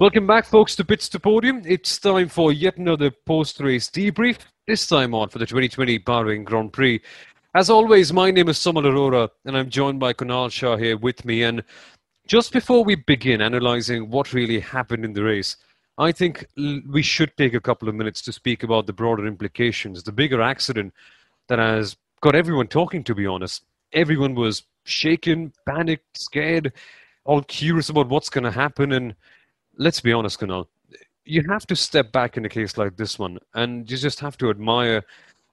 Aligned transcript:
Welcome 0.00 0.26
back, 0.26 0.44
folks, 0.44 0.74
to 0.74 0.84
Pits 0.84 1.08
to 1.10 1.20
Podium. 1.20 1.62
It's 1.64 1.98
time 1.98 2.28
for 2.28 2.52
yet 2.52 2.78
another 2.78 3.12
post 3.12 3.60
race 3.60 3.88
debrief, 3.88 4.38
this 4.66 4.88
time 4.88 5.14
on 5.14 5.28
for 5.28 5.38
the 5.38 5.46
2020 5.46 6.00
Bahrain 6.00 6.42
Grand 6.42 6.72
Prix. 6.72 7.00
As 7.54 7.70
always, 7.70 8.12
my 8.12 8.32
name 8.32 8.48
is 8.48 8.58
Samal 8.58 8.86
Arora, 8.86 9.28
and 9.44 9.56
I'm 9.56 9.70
joined 9.70 10.00
by 10.00 10.12
Kunal 10.12 10.50
Shah 10.50 10.76
here 10.76 10.96
with 10.96 11.24
me. 11.24 11.44
And 11.44 11.62
just 12.26 12.52
before 12.52 12.82
we 12.82 12.96
begin 12.96 13.40
analysing 13.40 14.10
what 14.10 14.32
really 14.32 14.58
happened 14.58 15.04
in 15.04 15.12
the 15.12 15.22
race, 15.22 15.58
I 15.96 16.10
think 16.10 16.44
we 16.56 17.02
should 17.02 17.30
take 17.36 17.54
a 17.54 17.60
couple 17.60 17.88
of 17.88 17.94
minutes 17.94 18.20
to 18.22 18.32
speak 18.32 18.64
about 18.64 18.88
the 18.88 18.92
broader 18.92 19.28
implications, 19.28 20.02
the 20.02 20.10
bigger 20.10 20.42
accident 20.42 20.92
that 21.46 21.60
has 21.60 21.96
got 22.20 22.34
everyone 22.34 22.66
talking, 22.66 23.04
to 23.04 23.14
be 23.14 23.28
honest. 23.28 23.62
Everyone 23.92 24.34
was 24.34 24.64
shaken, 24.82 25.52
panicked, 25.66 26.18
scared, 26.18 26.72
all 27.24 27.42
curious 27.42 27.90
about 27.90 28.08
what's 28.08 28.28
going 28.28 28.42
to 28.42 28.50
happen. 28.50 28.90
And 28.90 29.14
let's 29.78 30.00
be 30.00 30.12
honest, 30.12 30.40
Kunal, 30.40 30.66
you 31.24 31.42
have 31.48 31.66
to 31.66 31.76
step 31.76 32.12
back 32.12 32.36
in 32.36 32.44
a 32.44 32.48
case 32.48 32.76
like 32.76 32.96
this 32.96 33.18
one, 33.18 33.38
and 33.54 33.90
you 33.90 33.96
just 33.96 34.20
have 34.20 34.36
to 34.38 34.50
admire 34.50 35.04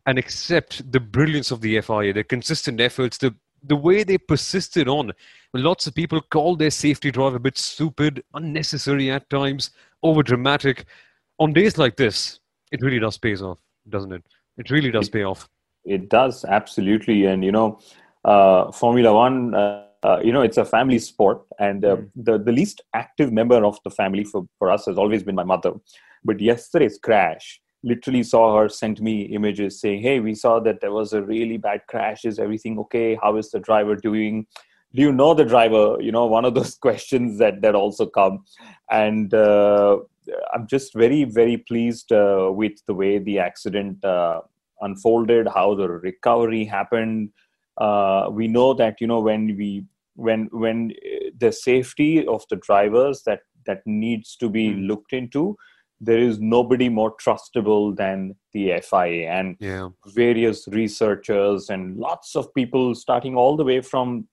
and 0.05 0.17
accept 0.17 0.91
the 0.91 1.00
brilliance 1.00 1.52
of 1.52 1.61
the 1.61 1.80
FIA, 1.81 2.14
their 2.14 2.23
consistent 2.23 2.80
efforts, 2.81 3.17
the 3.17 3.33
the 3.64 3.75
way 3.75 4.03
they 4.03 4.17
persisted 4.17 4.88
on. 4.88 5.11
Lots 5.53 5.86
of 5.86 5.94
people 5.94 6.19
call 6.19 6.55
their 6.55 6.72
safety 6.72 7.11
drive 7.11 7.36
a 7.36 7.39
bit 7.39 7.59
stupid, 7.59 8.23
unnecessary 8.33 9.11
at 9.11 9.30
times, 9.30 9.69
over 10.02 10.23
dramatic. 10.23 10.86
On 11.39 11.53
days 11.53 11.77
like 11.77 11.95
this, 11.95 12.39
it 12.72 12.81
really 12.81 12.97
does 12.97 13.19
pay 13.19 13.36
off, 13.36 13.59
doesn't 13.89 14.14
it? 14.14 14.23
It 14.58 14.72
really 14.72 14.89
does 14.89 15.09
pay 15.09 15.23
off. 15.23 15.47
It 15.86 16.09
does 16.09 16.44
absolutely, 16.45 17.25
and 17.25 17.44
you 17.44 17.52
know, 17.52 17.80
uh, 18.25 18.72
Formula 18.72 19.14
One. 19.14 19.53
Uh, 19.53 19.86
uh, 20.03 20.19
you 20.23 20.31
know, 20.31 20.41
it's 20.41 20.57
a 20.57 20.66
family 20.66 20.99
sport, 20.99 21.44
and 21.59 21.85
uh, 21.85 21.97
the 22.16 22.38
the 22.38 22.52
least 22.52 22.81
active 22.94 23.31
member 23.31 23.63
of 23.63 23.77
the 23.83 23.91
family 23.91 24.23
for 24.23 24.47
for 24.58 24.71
us 24.71 24.85
has 24.85 24.97
always 24.97 25.23
been 25.23 25.35
my 25.35 25.43
mother. 25.43 25.73
But 26.23 26.39
yesterday's 26.39 26.97
crash, 26.97 27.61
literally 27.83 28.23
saw 28.23 28.58
her 28.58 28.69
send 28.69 29.02
me 29.02 29.23
images 29.23 29.80
saying, 29.80 30.02
"Hey, 30.02 30.19
we 30.19 30.33
saw 30.33 30.59
that 30.61 30.81
there 30.81 30.91
was 30.91 31.13
a 31.13 31.21
really 31.21 31.58
bad 31.58 31.81
crash. 31.88 32.25
Is 32.25 32.39
everything 32.39 32.80
okay? 32.80 33.17
How 33.21 33.38
is 33.38 33.52
the 33.52 33.59
driver 33.59 33.95
doing? 33.95 34.47
Do 34.93 35.02
you 35.02 35.11
know 35.11 35.33
the 35.33 35.45
driver? 35.45 35.97
You 35.99 36.11
know, 36.11 36.25
one 36.25 36.45
of 36.45 36.55
those 36.55 36.75
questions 36.88 37.38
that 37.39 37.61
that 37.61 37.75
also 37.75 38.05
come, 38.05 38.43
and." 38.89 39.33
Uh, 39.33 39.99
I'm 40.53 40.67
just 40.67 40.93
very, 40.93 41.23
very 41.23 41.58
pleased 41.58 42.11
uh, 42.11 42.52
with 42.53 42.73
the 42.86 42.93
way 42.93 43.17
the 43.17 43.39
accident 43.39 44.05
uh, 44.05 44.42
unfolded, 44.81 45.47
how 45.47 45.76
the 45.76 45.89
recovery 45.89 46.64
happened. 46.64 47.31
Uh, 47.77 48.30
we 48.31 48.47
know 48.47 48.73
that 48.73 49.02
you 49.02 49.08
know 49.08 49.20
when 49.20 49.55
we 49.58 49.86
when 50.16 50.49
when 50.52 50.92
uh, 50.92 51.30
the 51.38 51.52
safety 51.52 52.26
of 52.26 52.44
the 52.49 52.55
drivers 52.58 53.23
that 53.26 53.42
that 53.66 53.82
needs 53.86 54.36
to 54.38 54.49
be 54.49 54.73
looked 54.73 55.14
into. 55.14 55.55
There 56.04 56.17
is 56.17 56.39
nobody 56.39 56.89
more 56.89 57.16
trustable 57.17 57.95
than 57.95 58.36
the 58.54 58.82
FIA 58.82 59.30
and 59.30 59.55
Yeah. 59.60 59.89
various 60.08 60.67
researchers 60.67 61.70
and 61.70 61.95
lots 61.98 62.36
of 62.36 62.52
people 62.55 62.95
starting 62.95 63.36
all 63.36 63.55
the 63.55 63.64
way 63.64 63.82
from 63.82 64.27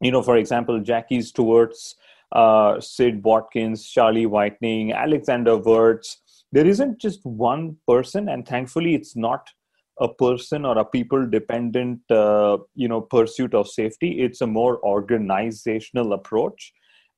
you 0.00 0.10
know 0.10 0.22
for 0.22 0.36
example 0.38 0.80
jackie 0.80 1.20
stewart's 1.20 1.94
uh, 2.32 2.80
sid 2.80 3.22
watkins 3.22 3.86
charlie 3.86 4.24
whiting 4.24 4.92
alexander 4.92 5.58
wurz 5.58 6.16
there 6.52 6.66
isn't 6.66 6.98
just 6.98 7.20
one 7.24 7.76
person 7.86 8.28
and 8.28 8.48
thankfully 8.48 8.94
it's 8.94 9.14
not 9.14 9.50
a 10.00 10.08
person 10.08 10.64
or 10.64 10.78
a 10.78 10.84
people 10.84 11.28
dependent 11.28 12.00
uh, 12.10 12.56
you 12.74 12.88
know 12.88 13.00
pursuit 13.00 13.54
of 13.54 13.68
safety. 13.68 14.22
It's 14.22 14.40
a 14.40 14.46
more 14.46 14.82
organizational 14.84 16.14
approach. 16.14 16.72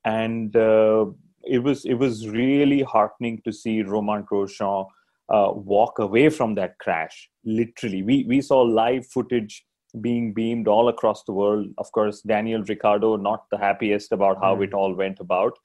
And 0.04 0.54
uh, 0.56 1.06
it 1.44 1.62
was 1.62 1.84
it 1.84 1.94
was 1.94 2.28
really 2.28 2.82
heartening 2.82 3.40
to 3.44 3.52
see 3.52 3.82
romain 3.82 4.24
grosjean 4.24 4.86
uh, 5.28 5.52
walk 5.54 5.98
away 5.98 6.28
from 6.28 6.54
that 6.56 6.78
crash 6.78 7.28
literally. 7.44 8.02
We 8.02 8.24
we 8.28 8.40
saw 8.40 8.62
live 8.62 9.06
footage 9.06 9.64
being 10.00 10.32
beamed 10.32 10.68
all 10.68 10.88
across 10.88 11.22
the 11.24 11.32
world. 11.32 11.66
Of 11.78 11.92
course 11.92 12.20
daniel 12.22 12.64
ricciardo 12.64 13.16
not 13.16 13.44
the 13.50 13.58
happiest 13.58 14.10
about 14.12 14.38
how 14.42 14.60
it 14.62 14.74
all 14.74 14.94
went 14.94 15.20
about 15.20 15.56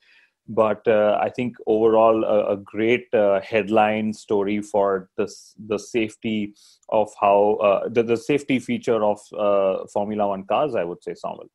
but 0.48 0.88
uh, 0.88 1.18
i 1.22 1.30
think 1.30 1.56
overall 1.68 2.24
a, 2.24 2.54
a 2.54 2.58
great 2.58 3.08
uh, 3.14 3.40
headline 3.42 4.14
story 4.14 4.62
for 4.62 5.10
the 5.18 5.28
the 5.68 5.78
safety 5.78 6.54
of 6.90 7.10
how 7.20 7.58
uh, 7.62 7.90
the, 7.90 8.04
the 8.04 8.18
safety 8.18 8.60
feature 8.60 9.04
of 9.04 9.20
uh, 9.38 9.86
formula 9.88 10.28
1 10.28 10.44
cars 10.46 10.76
i 10.76 10.84
would 10.84 11.04
say 11.04 11.14
Samuel. 11.14 11.50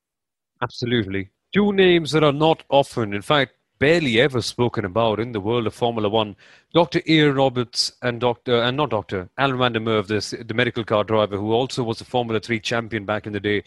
Absolutely. 0.62 1.28
Two 1.52 1.72
names 1.72 2.12
that 2.12 2.22
are 2.22 2.32
not 2.32 2.62
often, 2.70 3.12
in 3.12 3.20
fact, 3.20 3.54
barely 3.78 4.20
ever 4.20 4.40
spoken 4.40 4.84
about 4.84 5.18
in 5.18 5.32
the 5.32 5.40
world 5.40 5.66
of 5.66 5.74
Formula 5.74 6.08
One. 6.08 6.36
Dr. 6.72 7.00
Ian 7.06 7.34
Roberts 7.34 7.92
and 8.00 8.20
Dr. 8.20 8.62
and 8.62 8.76
not 8.76 8.90
Dr. 8.90 9.28
Alan 9.36 9.58
van 9.58 9.72
der 9.72 9.80
Merwe, 9.80 10.06
the, 10.06 10.44
the 10.44 10.54
medical 10.54 10.84
car 10.84 11.02
driver 11.02 11.36
who 11.36 11.52
also 11.52 11.82
was 11.82 12.00
a 12.00 12.04
Formula 12.04 12.38
3 12.38 12.60
champion 12.60 13.04
back 13.04 13.26
in 13.26 13.32
the 13.32 13.40
day. 13.40 13.64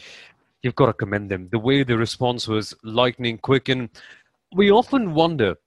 You've 0.64 0.75
got 0.75 0.85
to 0.85 0.94
commend 0.94 1.30
them. 1.30 1.50
The 1.52 1.59
way 1.59 1.84
the 1.84 1.97
response 1.97 2.47
was 2.47 2.74
lightning 2.81 3.38
quick. 3.38 3.68
And 3.68 3.90
we 4.55 4.71
often 4.71 5.13
wonder 5.13 5.57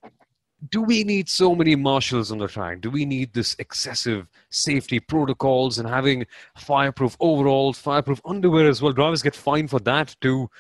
do 0.71 0.83
we 0.83 1.05
need 1.05 1.29
so 1.29 1.55
many 1.55 1.77
marshals 1.77 2.33
on 2.33 2.39
the 2.39 2.49
track? 2.49 2.81
Do 2.81 2.91
we 2.91 3.05
need 3.05 3.33
this 3.33 3.55
excessive 3.61 4.27
safety 4.51 4.99
protocols 4.99 5.79
and 5.79 5.89
having 5.89 6.27
fireproof 6.57 7.17
overalls, 7.21 7.79
fireproof 7.79 8.21
underwear 8.25 8.67
as 8.67 8.83
well? 8.83 8.93
Drivers 8.93 9.23
get 9.23 9.37
fined 9.37 9.71
for 9.71 9.79
that 9.81 10.17
too. 10.21 10.51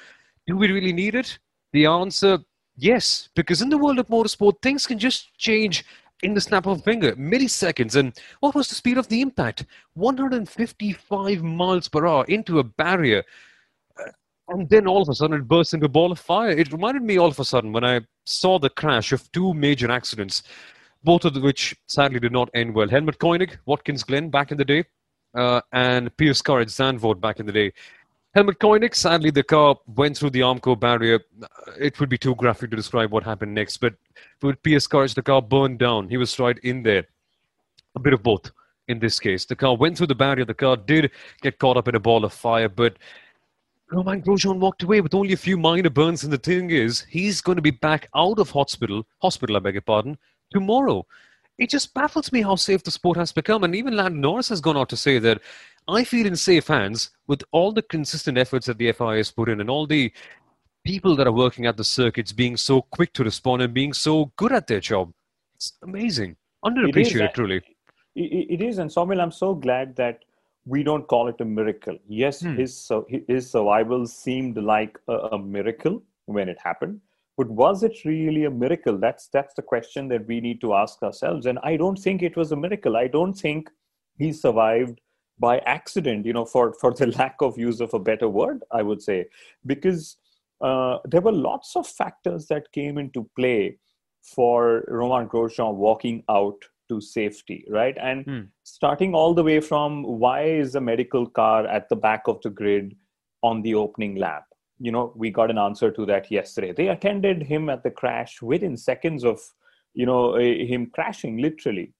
Do 0.47 0.57
we 0.57 0.71
really 0.71 0.93
need 0.93 1.17
it? 1.17 1.37
The 1.73 1.87
answer, 1.87 2.39
yes, 2.77 3.29
because 3.35 3.61
in 3.61 3.71
the 3.71 3.79
world 3.79 3.99
of 3.99 4.07
motorsport, 4.07 4.63
things 4.63 4.87
can 4.87 5.01
just 5.01 5.37
change 5.37 5.85
in 6.23 6.35
the 6.35 6.41
snap 6.41 6.67
of 6.67 6.79
a 6.79 6.83
finger, 6.83 7.17
milliseconds. 7.17 7.97
And 7.97 8.13
what 8.39 8.55
was 8.55 8.69
the 8.69 8.77
speed 8.77 8.99
of 8.99 9.09
the 9.09 9.21
impact? 9.21 9.67
155 9.95 11.43
miles 11.43 11.89
per 11.89 12.07
hour 12.07 12.25
into 12.27 12.61
a 12.61 12.65
barrier. 12.65 13.25
Uh, 14.49 14.55
And 14.55 14.69
then 14.69 14.87
all 14.87 15.03
of 15.03 15.09
a 15.09 15.15
sudden 15.15 15.39
it 15.39 15.49
burst 15.49 15.75
into 15.75 15.87
a 15.87 15.89
ball 15.89 16.13
of 16.13 16.19
fire. 16.19 16.51
It 16.51 16.73
reminded 16.73 17.03
me 17.03 17.19
all 17.19 17.29
of 17.29 17.39
a 17.39 17.45
sudden 17.45 17.73
when 17.73 17.85
I 17.85 18.01
saw 18.25 18.59
the 18.59 18.71
crash 18.71 19.13
of 19.13 19.31
two 19.33 19.55
major 19.55 19.91
accidents, 19.91 20.43
both 21.05 21.25
of 21.25 21.37
which 21.37 21.77
sadly 21.87 22.21
did 22.21 22.33
not 22.33 22.51
end 22.55 22.75
well. 22.75 22.89
Helmuth 22.89 23.19
Koinigg, 23.19 23.59
Watkins 23.67 24.03
Glen 24.03 24.31
back 24.31 24.51
in 24.51 24.59
the 24.59 24.65
day, 24.65 24.85
uh, 25.35 25.61
and 25.73 26.15
Piers 26.17 26.43
Carr 26.43 26.61
at 26.61 26.69
Zandvoort 26.69 27.21
back 27.21 27.41
in 27.41 27.47
the 27.47 27.53
day. 27.53 27.73
Helmuth 28.35 28.59
Koinigg, 28.59 28.95
sadly, 28.95 29.31
the 29.31 29.43
car 29.43 29.77
went 29.97 30.17
through 30.17 30.31
the 30.31 30.41
Armco 30.41 30.79
barrier. 30.79 31.21
It 31.79 31.99
would 31.99 32.09
be 32.09 32.19
too 32.19 32.35
graphic 32.35 32.71
to 32.71 32.77
describe 32.77 33.11
what 33.11 33.25
happened 33.25 33.55
next, 33.55 33.79
but 33.79 33.95
with 34.43 34.63
Piers 34.63 34.87
Courage, 34.87 35.15
the 35.15 35.23
car 35.23 35.41
burned 35.41 35.79
down. 35.79 36.09
He 36.09 36.17
was 36.17 36.39
right 36.39 36.59
in 36.63 36.83
there. 36.83 37.07
A 37.97 38.01
bit 38.01 38.13
of 38.13 38.23
both 38.23 38.51
in 38.87 38.99
this 38.99 39.19
case. 39.19 39.45
The 39.45 39.57
car 39.57 39.77
went 39.77 39.97
through 39.97 40.07
the 40.09 40.15
barrier. 40.15 40.45
The 40.45 40.55
car 40.55 40.77
did 40.77 41.11
get 41.43 41.59
caught 41.59 41.77
up 41.77 41.89
in 41.89 41.95
a 41.95 42.01
ball 42.01 42.25
of 42.25 42.33
fire, 42.33 42.69
but 42.69 42.97
Romain 43.91 44.23
Grosjean 44.23 44.59
walked 44.59 44.83
away 44.83 45.01
with 45.01 45.15
only 45.15 45.33
a 45.33 45.37
few 45.37 45.57
minor 45.57 45.91
burns. 45.91 46.23
And 46.23 46.33
the 46.33 46.39
thing 46.39 46.71
is, 46.71 47.07
he's 47.09 47.41
going 47.41 47.57
to 47.57 47.63
be 47.63 47.71
back 47.71 48.09
out 48.15 48.39
of 48.39 48.51
hospital, 48.51 49.07
hospital, 49.23 49.57
I 49.57 49.61
beg 49.61 49.75
your 49.75 49.83
pardon, 49.83 50.19
tomorrow. 50.51 51.07
It 51.59 51.71
just 51.71 51.95
baffles 51.95 52.31
me 52.31 52.43
how 52.43 52.55
safe 52.55 52.83
the 52.83 52.91
sport 52.91 53.17
has 53.17 53.33
become. 53.33 53.65
And 53.65 53.75
even 53.75 53.97
Lando 53.97 54.19
Norris 54.19 54.51
has 54.51 54.61
gone 54.61 54.77
out 54.77 54.89
to 54.91 54.97
say 54.97 55.19
that 55.19 55.41
I 55.89 56.05
feel 56.05 56.27
in 56.27 56.37
safe 56.37 56.69
hands 56.69 57.11
with 57.27 57.43
all 57.51 57.73
the 57.73 57.83
consistent 57.83 58.37
efforts 58.37 58.67
that 58.67 58.79
the 58.79 58.93
FIA 58.93 59.17
has 59.17 59.31
put 59.31 59.49
in 59.49 59.61
and 59.61 59.71
all 59.71 59.87
the 59.87 60.13
people 60.85 61.17
that 61.17 61.27
are 61.27 61.33
working 61.33 61.67
at 61.67 61.77
the 61.77 61.85
circuits 61.85 62.33
being 62.33 62.57
so 62.57 62.83
quick 62.83 63.13
to 63.15 63.25
respond 63.25 63.63
and 63.63 63.75
being 63.75 63.93
so 63.93 64.33
good 64.37 64.53
at 64.53 64.67
their 64.67 64.81
job. 64.81 65.13
It's 65.57 65.73
amazing. 65.83 66.37
Underappreciated, 66.65 66.97
It 66.97 67.23
is, 67.23 67.31
truly. 67.35 67.57
It, 68.15 68.61
it 68.61 68.63
is, 68.63 68.79
and 68.79 68.93
Samuel, 68.93 69.21
I'm 69.21 69.33
so 69.33 69.55
glad 69.55 69.97
that 69.97 70.25
we 70.75 70.83
don't 70.83 71.07
call 71.13 71.29
it 71.29 71.41
a 71.41 71.45
miracle. 71.59 71.99
Yes, 72.09 72.41
Hmm. 72.43 72.57
his 72.61 72.73
his 73.33 73.51
survival 73.51 74.07
seemed 74.07 74.57
like 74.73 74.99
a, 75.09 75.17
a 75.37 75.39
miracle 75.39 76.03
when 76.27 76.49
it 76.55 76.59
happened, 76.69 77.01
but 77.39 77.49
was 77.63 77.83
it 77.89 78.05
really 78.05 78.45
a 78.45 78.51
miracle? 78.65 78.99
That's 79.07 79.29
that's 79.37 79.55
the 79.55 79.63
question 79.73 80.09
that 80.09 80.27
we 80.27 80.41
need 80.47 80.61
to 80.67 80.75
ask 80.75 81.03
ourselves. 81.03 81.47
And 81.47 81.59
I 81.73 81.77
don't 81.83 81.99
think 82.07 82.23
it 82.23 82.37
was 82.37 82.53
a 82.53 82.57
miracle. 82.67 82.97
I 82.97 83.07
don't 83.19 83.35
think 83.47 83.71
he 84.19 84.33
survived 84.33 85.01
by 85.39 85.59
accident. 85.79 86.27
You 86.27 86.35
know, 86.39 86.45
for 86.55 86.73
for 86.83 86.93
the 86.93 87.07
lack 87.21 87.37
of 87.41 87.59
use 87.69 87.81
of 87.81 87.95
a 87.95 88.05
better 88.11 88.29
word, 88.29 88.65
I 88.71 88.83
would 88.83 89.03
say, 89.03 89.19
because 89.75 90.17
uh, 90.61 90.99
there 91.05 91.21
were 91.21 91.33
lots 91.51 91.77
of 91.77 91.87
factors 91.87 92.47
that 92.49 92.73
came 92.73 92.99
into 92.99 93.29
play 93.37 93.79
for 94.35 94.85
Romain 94.89 95.29
Grosjean 95.29 95.75
walking 95.75 96.25
out 96.29 96.61
to 96.89 97.01
safety, 97.01 97.65
right? 97.69 97.97
And 97.99 98.25
Hmm. 98.25 98.41
starting 98.65 99.15
all 99.15 99.35
the 99.35 99.45
way 99.45 99.61
from 99.61 100.03
why 100.03 100.43
is 100.45 100.75
a 100.75 100.81
medical 100.81 101.27
car 101.27 101.67
at 101.67 101.89
the 101.89 101.97
back 101.97 102.29
of 102.29 102.41
the 102.43 102.51
grid 102.51 102.97
on 103.43 103.63
the 103.63 103.75
opening 103.75 104.17
lap? 104.17 104.45
You 104.79 104.93
know, 104.93 105.13
we 105.17 105.31
got 105.31 105.51
an 105.51 105.59
answer 105.59 105.91
to 105.91 106.07
that 106.07 106.31
yesterday. 106.31 106.73
They 106.73 106.89
attended 106.89 107.43
him 107.43 107.69
at 107.69 107.83
the 107.83 107.91
crash 107.91 108.41
within 108.43 108.77
seconds 108.77 109.25
of, 109.25 109.41
you 109.95 110.07
know, 110.07 110.35
eh, 110.35 110.65
him 110.67 110.87
crashing 110.87 111.39
literally. 111.39 111.93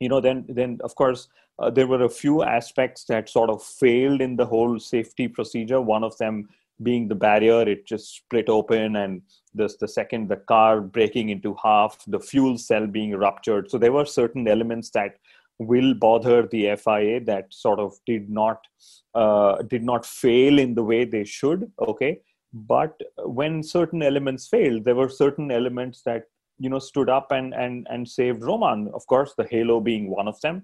You 0.00 0.08
know, 0.08 0.20
then 0.20 0.44
then 0.48 0.78
of 0.82 0.94
course 0.94 1.28
uh, 1.58 1.70
there 1.70 1.86
were 1.86 2.02
a 2.04 2.08
few 2.08 2.42
aspects 2.42 3.04
that 3.04 3.28
sort 3.28 3.50
of 3.50 3.62
failed 3.62 4.20
in 4.20 4.36
the 4.36 4.46
whole 4.46 4.80
safety 4.80 5.28
procedure. 5.28 5.80
One 5.80 6.02
of 6.02 6.16
them 6.18 6.48
being 6.82 7.08
the 7.08 7.14
barrier, 7.14 7.62
it 7.62 7.86
just 7.86 8.16
split 8.16 8.48
open, 8.48 8.96
and 8.96 9.22
this 9.54 9.76
the 9.76 9.88
second 9.88 10.28
the 10.28 10.36
car 10.36 10.80
breaking 10.80 11.30
into 11.30 11.56
half, 11.62 12.02
the 12.06 12.20
fuel 12.20 12.56
cell 12.58 12.86
being 12.86 13.12
ruptured. 13.16 13.70
So 13.70 13.78
there 13.78 13.92
were 13.92 14.06
certain 14.06 14.46
elements 14.48 14.90
that 14.90 15.16
will 15.58 15.92
bother 15.94 16.46
the 16.46 16.74
FIA 16.76 17.20
that 17.20 17.52
sort 17.52 17.78
of 17.78 17.94
did 18.06 18.30
not 18.30 18.66
uh, 19.14 19.62
did 19.62 19.84
not 19.84 20.06
fail 20.06 20.58
in 20.58 20.74
the 20.74 20.82
way 20.82 21.04
they 21.04 21.24
should. 21.24 21.70
Okay, 21.80 22.20
but 22.52 22.98
when 23.18 23.62
certain 23.62 24.02
elements 24.02 24.48
failed, 24.48 24.84
there 24.84 24.94
were 24.94 25.08
certain 25.08 25.50
elements 25.50 26.02
that 26.02 26.24
you 26.58 26.70
know 26.70 26.78
stood 26.78 27.08
up 27.08 27.30
and 27.30 27.54
and 27.54 27.86
and 27.90 28.08
saved 28.08 28.42
Romain. 28.42 28.90
Of 28.94 29.06
course, 29.06 29.34
the 29.36 29.46
halo 29.50 29.80
being 29.80 30.10
one 30.10 30.28
of 30.28 30.40
them. 30.40 30.62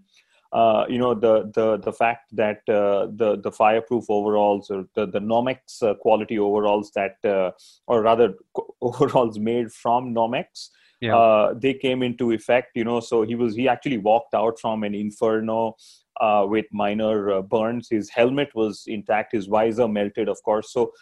Uh, 0.53 0.85
you 0.89 0.99
know 0.99 1.13
the 1.13 1.51
the 1.55 1.77
the 1.79 1.93
fact 1.93 2.35
that 2.35 2.59
uh, 2.69 3.07
the 3.17 3.39
the 3.43 3.51
fireproof 3.51 4.05
overalls 4.09 4.71
or 4.71 4.85
the 4.95 5.07
the 5.07 5.19
Nomex 5.19 5.83
uh, 5.83 5.95
quality 5.95 6.39
overalls 6.39 6.93
that 6.95 7.17
uh, 7.25 7.51
or 7.89 8.03
rather 8.03 8.35
overalls 8.81 9.39
made 9.39 9.73
from 9.73 10.15
Nomex 10.15 10.69
Yeah. 11.01 11.17
uh, 11.17 11.55
they 11.55 11.75
came 11.75 12.03
into 12.03 12.31
effect 12.31 12.71
you 12.77 12.85
know 12.85 13.01
so 13.01 13.23
he 13.23 13.35
was 13.35 13.55
he 13.57 13.69
actually 13.69 13.99
walked 13.99 14.35
out 14.35 14.59
from 14.61 14.85
an 14.85 14.95
inferno 14.95 15.77
uh, 16.21 16.47
with 16.49 16.67
minor 16.73 17.31
uh, 17.31 17.43
burns. 17.43 17.89
His 17.91 18.09
helmet 18.09 18.49
was 18.55 18.85
intact. 18.87 19.33
His 19.33 19.47
visor 19.47 19.89
melted 19.89 20.29
of 20.29 20.43
course. 20.43 20.73
So 20.73 20.93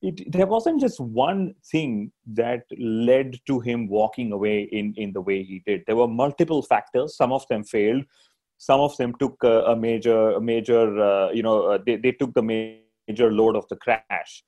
it, 0.00 0.30
there 0.30 0.46
wasn't 0.46 0.80
just 0.80 1.00
one 1.00 1.54
thing 1.70 2.12
that 2.26 2.62
led 2.78 3.38
to 3.46 3.60
him 3.60 3.88
walking 3.88 4.32
away 4.32 4.62
in 4.72 4.94
in 4.96 5.12
the 5.12 5.20
way 5.20 5.42
he 5.42 5.62
did. 5.66 5.82
There 5.86 5.96
were 5.96 6.08
multiple 6.08 6.62
factors. 6.62 7.16
Some 7.16 7.32
of 7.32 7.46
them 7.48 7.64
failed 7.64 8.04
some 8.58 8.80
of 8.80 8.96
them 8.96 9.14
took 9.18 9.36
a, 9.42 9.62
a 9.72 9.76
major 9.76 10.32
a 10.32 10.40
major 10.40 11.00
uh, 11.00 11.30
you 11.30 11.42
know 11.42 11.62
uh, 11.72 11.78
they, 11.86 11.96
they 11.96 12.12
took 12.12 12.34
the 12.34 12.42
major 12.42 13.32
load 13.32 13.56
of 13.56 13.66
the 13.68 13.76
crash. 13.76 14.44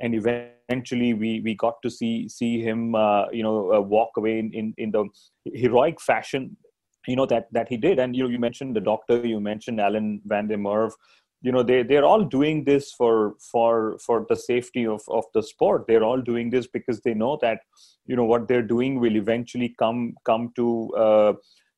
And 0.00 0.12
eventually 0.14 1.14
we 1.14 1.40
we 1.40 1.54
got 1.54 1.80
to 1.82 1.90
see 1.90 2.28
see 2.28 2.60
him 2.60 2.94
uh, 2.94 3.30
you 3.30 3.42
know 3.42 3.72
uh, 3.72 3.80
walk 3.80 4.10
away 4.16 4.38
in, 4.40 4.52
in 4.52 4.74
in 4.78 4.90
the 4.90 5.04
heroic 5.44 6.00
fashion 6.00 6.56
you 7.06 7.14
know 7.14 7.26
that 7.26 7.46
that 7.52 7.68
he 7.68 7.76
did. 7.76 7.98
And 7.98 8.16
you 8.16 8.24
know 8.24 8.30
you 8.30 8.38
mentioned 8.38 8.74
the 8.74 8.80
doctor 8.80 9.24
you 9.24 9.38
mentioned 9.38 9.80
alan 9.80 10.20
van 10.24 10.48
der 10.48 10.56
merwe 10.56 10.92
you 11.44 11.52
know 11.52 11.62
they 11.62 11.82
they're 11.82 12.06
all 12.06 12.24
doing 12.24 12.64
this 12.64 12.92
for 12.92 13.34
for 13.52 13.98
for 13.98 14.24
the 14.30 14.34
safety 14.34 14.86
of 14.86 15.02
of 15.08 15.24
the 15.34 15.42
sport. 15.42 15.84
They're 15.86 16.02
all 16.02 16.22
doing 16.22 16.48
this 16.50 16.66
because 16.66 17.02
they 17.02 17.12
know 17.12 17.38
that 17.42 17.60
you 18.06 18.16
know 18.16 18.24
what 18.24 18.48
they're 18.48 18.70
doing 18.76 18.98
will 18.98 19.16
eventually 19.16 19.74
come 19.78 20.14
come 20.24 20.52
to 20.56 20.94
uh, 20.96 21.32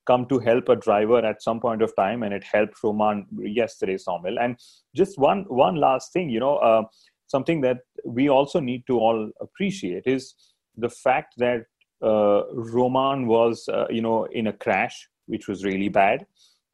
come 0.06 0.26
to 0.26 0.38
help 0.38 0.69
a 0.69 0.76
driver 0.76 1.19
at 1.19 1.43
some 1.43 1.61
point 1.61 1.82
of 1.82 1.94
time 1.97 2.23
and 2.23 2.32
it 2.32 2.44
helped 2.44 2.82
romain 2.82 3.26
yesterday 3.38 3.97
Somil. 3.97 4.37
and 4.41 4.56
just 4.94 5.19
one 5.19 5.44
one 5.49 5.76
last 5.76 6.12
thing 6.12 6.31
you 6.31 6.41
know 6.41 6.56
uh, 6.56 6.82
something 7.26 7.61
that 7.61 7.79
we 8.05 8.29
also 8.29 8.61
need 8.61 8.87
to 8.87 8.99
all 8.99 9.31
appreciate 9.41 10.05
is 10.06 10.35
the 10.76 10.88
fact 10.88 11.35
that 11.38 11.62
uh, 12.03 12.43
Romain 12.53 13.26
was, 13.26 13.69
uh, 13.69 13.87
you 13.88 14.03
know, 14.03 14.25
in 14.25 14.49
a 14.49 14.53
crash, 14.53 15.08
which 15.26 15.49
was 15.49 15.64
really 15.64 15.88
bad. 15.88 16.26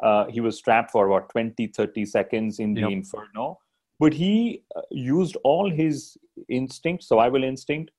Uh, 0.03 0.27
he 0.27 0.41
was 0.41 0.61
trapped 0.61 0.91
for 0.91 1.07
about 1.07 1.29
20, 1.31 1.69
30 1.69 2.05
seconds 2.05 2.59
in 2.59 2.75
the 2.75 2.81
Yep. 2.81 2.91
inferno, 2.91 3.59
but 4.01 4.13
he 4.13 4.63
uh, 4.75 4.81
used 4.91 5.37
all 5.45 5.71
his 5.71 6.17
instinct, 6.49 7.05
survival 7.05 7.45
instinct. 7.45 7.93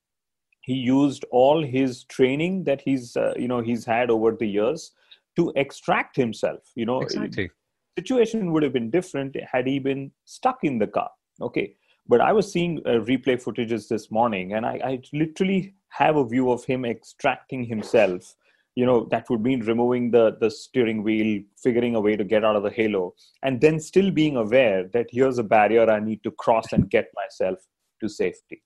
He 0.61 0.73
used 0.73 1.23
all 1.31 1.63
his 1.63 2.03
training 2.05 2.65
that 2.65 2.81
he's, 2.81 3.15
uh, 3.15 3.33
you 3.37 3.47
know, 3.47 3.61
he's 3.61 3.85
had 3.85 4.09
over 4.09 4.31
the 4.31 4.47
years 4.47 4.91
to 5.35 5.51
extract 5.55 6.15
himself. 6.15 6.61
You 6.75 6.85
know, 6.85 7.01
Exactly. 7.01 7.49
situation 7.97 8.51
would 8.51 8.63
have 8.63 8.73
been 8.73 8.89
different 8.89 9.35
had 9.51 9.67
he 9.67 9.79
been 9.79 10.11
stuck 10.25 10.59
in 10.63 10.79
the 10.79 10.87
car. 10.87 11.09
Okay. 11.41 11.75
But 12.07 12.19
I 12.19 12.33
was 12.33 12.51
seeing 12.51 12.79
uh, 12.79 12.99
replay 13.11 13.41
footages 13.41 13.87
this 13.87 14.11
morning, 14.11 14.53
and 14.53 14.65
I, 14.65 14.79
I 14.83 15.01
literally 15.13 15.73
have 15.89 16.17
a 16.17 16.27
view 16.27 16.51
of 16.51 16.65
him 16.65 16.83
extracting 16.85 17.63
himself. 17.63 18.35
You 18.75 18.85
know, 18.85 19.07
that 19.11 19.29
would 19.29 19.41
mean 19.41 19.61
removing 19.61 20.11
the, 20.11 20.35
the 20.41 20.49
steering 20.49 21.03
wheel, 21.03 21.43
figuring 21.61 21.95
a 21.95 22.01
way 22.01 22.17
to 22.17 22.23
get 22.23 22.43
out 22.43 22.55
of 22.55 22.63
the 22.63 22.71
halo, 22.71 23.13
and 23.43 23.61
then 23.61 23.79
still 23.79 24.11
being 24.11 24.35
aware 24.35 24.89
that 24.93 25.07
here's 25.11 25.37
a 25.37 25.43
barrier 25.43 25.89
I 25.89 25.99
need 25.99 26.23
to 26.23 26.31
cross 26.31 26.73
and 26.73 26.89
get 26.89 27.07
myself 27.15 27.59
to 28.01 28.09
safety. 28.09 28.63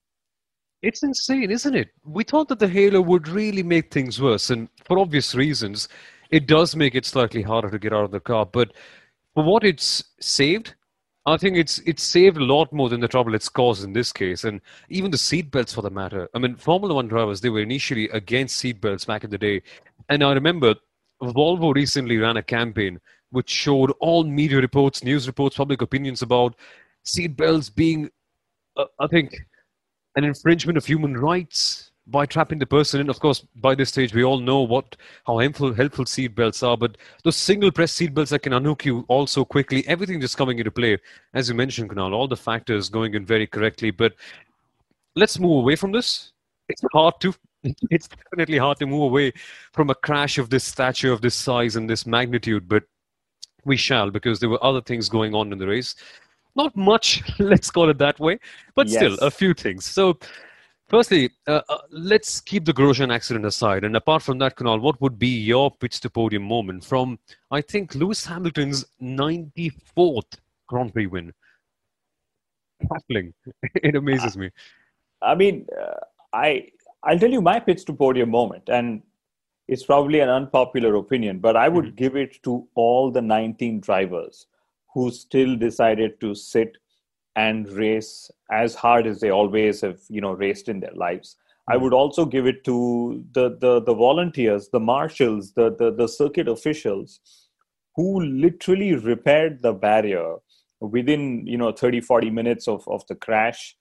It's 0.81 1.03
insane, 1.03 1.51
isn't 1.51 1.75
it? 1.75 1.89
We 2.05 2.23
thought 2.23 2.47
that 2.49 2.59
the 2.59 2.67
Halo 2.67 3.01
would 3.01 3.27
really 3.27 3.63
make 3.63 3.91
things 3.91 4.21
worse, 4.21 4.49
and 4.49 4.69
for 4.85 4.99
obvious 4.99 5.33
reasons, 5.33 5.89
it 6.31 6.47
does 6.47 6.75
make 6.75 6.95
it 6.95 7.05
slightly 7.05 7.41
harder 7.41 7.69
to 7.69 7.79
get 7.79 7.93
out 7.93 8.03
of 8.03 8.11
the 8.11 8.19
car. 8.19 8.45
But 8.45 8.73
for 9.33 9.43
what 9.43 9.63
it's 9.63 10.03
saved, 10.19 10.75
I 11.25 11.35
think 11.37 11.57
it's 11.57 11.79
it's 11.79 12.03
saved 12.03 12.37
a 12.37 12.43
lot 12.43 12.71
more 12.71 12.87
than 12.89 13.01
the 13.01 13.07
trouble 13.07 13.35
it's 13.35 13.49
caused 13.49 13.83
in 13.83 13.93
this 13.93 14.13
case, 14.13 14.45
and 14.45 14.61
even 14.89 15.11
the 15.11 15.17
seatbelts 15.17 15.73
for 15.73 15.81
the 15.81 15.89
matter. 15.89 16.29
I 16.33 16.39
mean, 16.39 16.55
Formula 16.55 16.95
One 16.95 17.07
drivers 17.09 17.41
they 17.41 17.49
were 17.49 17.61
initially 17.61 18.09
against 18.09 18.63
seatbelts 18.63 19.05
back 19.05 19.25
in 19.25 19.29
the 19.29 19.37
day, 19.37 19.61
and 20.07 20.23
I 20.23 20.31
remember 20.31 20.75
Volvo 21.21 21.73
recently 21.73 22.17
ran 22.17 22.37
a 22.37 22.43
campaign 22.43 22.99
which 23.31 23.49
showed 23.49 23.91
all 23.99 24.23
media 24.23 24.57
reports, 24.57 25.03
news 25.03 25.27
reports, 25.27 25.57
public 25.57 25.81
opinions 25.81 26.21
about 26.21 26.55
seatbelts 27.05 27.73
being, 27.73 28.09
uh, 28.77 28.85
I 28.99 29.07
think, 29.07 29.35
an 30.15 30.23
infringement 30.23 30.77
of 30.77 30.85
human 30.85 31.17
rights 31.17 31.86
by 32.07 32.25
trapping 32.25 32.59
the 32.59 32.65
person 32.65 33.01
in. 33.01 33.09
Of 33.09 33.19
course, 33.19 33.45
by 33.55 33.75
this 33.75 33.89
stage, 33.89 34.13
we 34.13 34.23
all 34.23 34.39
know 34.39 34.61
what 34.61 34.95
how 35.25 35.37
helpful 35.39 35.73
helpful 35.73 36.05
seatbelts 36.05 36.65
are, 36.67 36.77
but 36.77 36.97
those 37.23 37.35
single 37.35 37.71
press 37.71 37.91
seat 37.91 38.13
belts 38.13 38.31
that 38.31 38.39
can 38.39 38.53
unhook 38.53 38.85
you 38.85 39.05
all 39.07 39.27
so 39.27 39.45
quickly, 39.45 39.87
everything 39.87 40.21
just 40.21 40.37
coming 40.37 40.57
into 40.57 40.71
play. 40.71 40.97
As 41.33 41.49
you 41.49 41.55
mentioned, 41.55 41.89
Kunal, 41.89 42.13
all 42.13 42.27
the 42.27 42.37
factors 42.37 42.89
going 42.89 43.13
in 43.13 43.25
very 43.25 43.47
correctly. 43.47 43.91
But 43.91 44.13
let's 45.15 45.39
move 45.39 45.63
away 45.63 45.75
from 45.75 45.91
this. 45.91 46.31
It's 46.69 46.81
hard 46.93 47.15
to. 47.21 47.33
It's 47.89 48.07
definitely 48.07 48.59
hard 48.59 48.77
to 48.79 48.85
move 48.85 49.01
away 49.01 49.33
from 49.73 49.89
a 49.89 49.95
crash 49.95 50.37
of 50.37 50.49
this 50.49 50.63
stature, 50.63 51.11
of 51.11 51.21
this 51.21 51.35
size, 51.35 51.75
and 51.75 51.89
this 51.89 52.05
magnitude. 52.05 52.69
But 52.69 52.83
we 53.65 53.75
shall, 53.77 54.09
because 54.09 54.39
there 54.39 54.49
were 54.49 54.63
other 54.63 54.81
things 54.81 55.09
going 55.09 55.35
on 55.35 55.51
in 55.51 55.57
the 55.57 55.67
race. 55.67 55.95
Not 56.55 56.75
much, 56.75 57.21
let's 57.39 57.69
call 57.69 57.89
it 57.89 57.97
that 57.99 58.19
way, 58.19 58.39
but 58.75 58.89
still 58.89 59.15
a 59.21 59.29
few 59.29 59.53
things. 59.53 59.85
So, 59.85 60.17
firstly, 60.87 61.31
uh, 61.47 61.61
uh, 61.69 61.77
let's 61.91 62.41
keep 62.41 62.65
the 62.65 62.73
Grosjean 62.73 63.13
accident 63.13 63.45
aside. 63.45 63.83
And 63.83 63.95
apart 63.95 64.23
from 64.23 64.37
that, 64.39 64.55
Kunal, 64.55 64.81
what 64.81 64.99
would 65.01 65.17
be 65.17 65.27
your 65.27 65.71
pitch 65.71 65.99
to 66.01 66.09
podium 66.09 66.43
moment 66.43 66.83
from, 66.83 67.19
I 67.51 67.61
think, 67.61 67.95
Lewis 67.95 68.25
Hamilton's 68.25 68.85
94th 69.01 70.37
Grand 70.67 70.93
Prix 70.93 71.07
win? 71.07 71.33
Baffling. 72.81 73.33
it 73.75 73.95
amazes 73.95 74.37
me. 74.37 74.51
I 75.21 75.35
mean, 75.35 75.65
uh, 75.79 75.99
I 76.33 76.69
I'll 77.03 77.19
tell 77.19 77.31
you 77.31 77.41
my 77.41 77.59
pitch 77.59 77.85
to 77.85 77.93
podium 77.93 78.29
moment, 78.29 78.69
and 78.69 79.01
it's 79.67 79.83
probably 79.83 80.19
an 80.19 80.29
unpopular 80.29 80.95
opinion, 80.95 81.39
but 81.39 81.55
I 81.55 81.67
would 81.67 81.95
give 81.95 82.15
it 82.15 82.41
to 82.43 82.67
all 82.75 83.11
the 83.11 83.21
19 83.21 83.81
drivers 83.81 84.47
who 84.93 85.11
still 85.11 85.55
decided 85.55 86.19
to 86.21 86.33
sit 86.33 86.77
and 87.37 87.69
race 87.69 88.29
as 88.51 88.75
hard 88.75 89.07
as 89.07 89.19
they 89.19 89.29
always 89.29 89.81
have, 89.81 89.99
you 90.09 90.19
know, 90.19 90.33
raced 90.33 90.67
in 90.67 90.79
their 90.79 90.95
lives. 90.95 91.37
I 91.69 91.77
would 91.77 91.93
also 91.93 92.25
give 92.25 92.47
it 92.47 92.63
to 92.65 93.23
the 93.33 93.57
the, 93.61 93.81
the 93.81 93.93
volunteers, 93.93 94.69
the 94.69 94.79
marshals, 94.79 95.53
the, 95.53 95.75
the 95.77 95.93
the 95.93 96.07
circuit 96.07 96.47
officials 96.47 97.19
who 97.95 98.21
literally 98.21 98.95
repaired 98.95 99.61
the 99.61 99.73
barrier 99.73 100.35
within 100.79 101.45
you 101.47 101.57
know 101.57 101.71
30 101.71 102.01
40 102.01 102.29
minutes 102.29 102.67
of, 102.67 102.87
of 102.87 103.05
the 103.07 103.15
crash 103.15 103.75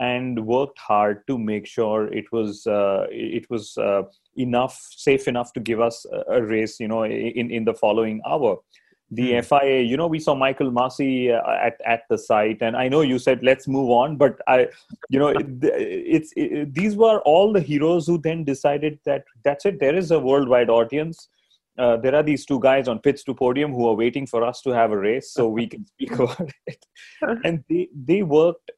and 0.00 0.44
worked 0.46 0.78
hard 0.78 1.26
to 1.26 1.38
make 1.38 1.66
sure 1.66 2.12
it 2.12 2.30
was 2.32 2.66
uh, 2.66 3.06
it 3.10 3.48
was 3.50 3.76
uh, 3.78 4.02
enough 4.36 4.78
safe 4.90 5.28
enough 5.28 5.52
to 5.54 5.60
give 5.60 5.80
us 5.80 6.04
a, 6.12 6.36
a 6.36 6.42
race 6.42 6.78
you 6.80 6.88
know 6.88 7.04
in 7.04 7.50
in 7.50 7.64
the 7.64 7.74
following 7.74 8.20
hour 8.26 8.58
the 9.12 9.34
Hmm. 9.34 9.40
FIA, 9.40 9.82
you 9.82 9.96
know, 9.96 10.06
we 10.06 10.18
saw 10.18 10.34
Michael 10.34 10.72
Masi 10.72 11.30
uh, 11.30 11.66
at 11.68 11.80
at 11.84 12.04
the 12.08 12.16
site, 12.16 12.62
and 12.62 12.76
I 12.76 12.88
know 12.88 13.02
you 13.02 13.18
said 13.18 13.42
let's 13.42 13.68
move 13.68 13.90
on, 13.90 14.16
but 14.16 14.40
I, 14.48 14.68
you 15.10 15.18
know, 15.18 15.28
it, 15.28 15.46
it's 15.62 16.32
it, 16.34 16.74
these 16.74 16.96
were 16.96 17.18
all 17.20 17.52
the 17.52 17.60
heroes 17.60 18.06
who 18.06 18.16
then 18.18 18.42
decided 18.42 18.98
that 19.04 19.24
that's 19.44 19.66
it. 19.66 19.80
There 19.80 19.94
is 19.94 20.10
a 20.10 20.18
worldwide 20.18 20.70
audience. 20.70 21.28
Uh, 21.78 21.96
there 21.96 22.14
are 22.14 22.22
these 22.22 22.46
two 22.46 22.60
guys 22.60 22.88
on 22.88 22.98
pits 23.00 23.22
to 23.24 23.34
podium 23.34 23.72
who 23.72 23.86
are 23.88 23.94
waiting 23.94 24.26
for 24.26 24.44
us 24.44 24.60
to 24.62 24.70
have 24.70 24.92
a 24.92 24.98
race 24.98 25.32
so 25.32 25.48
we 25.48 25.66
can 25.66 25.86
speak 25.92 26.12
about 26.12 26.50
it, 26.66 26.86
and 27.44 27.62
they 27.68 27.88
they 27.94 28.22
worked 28.22 28.70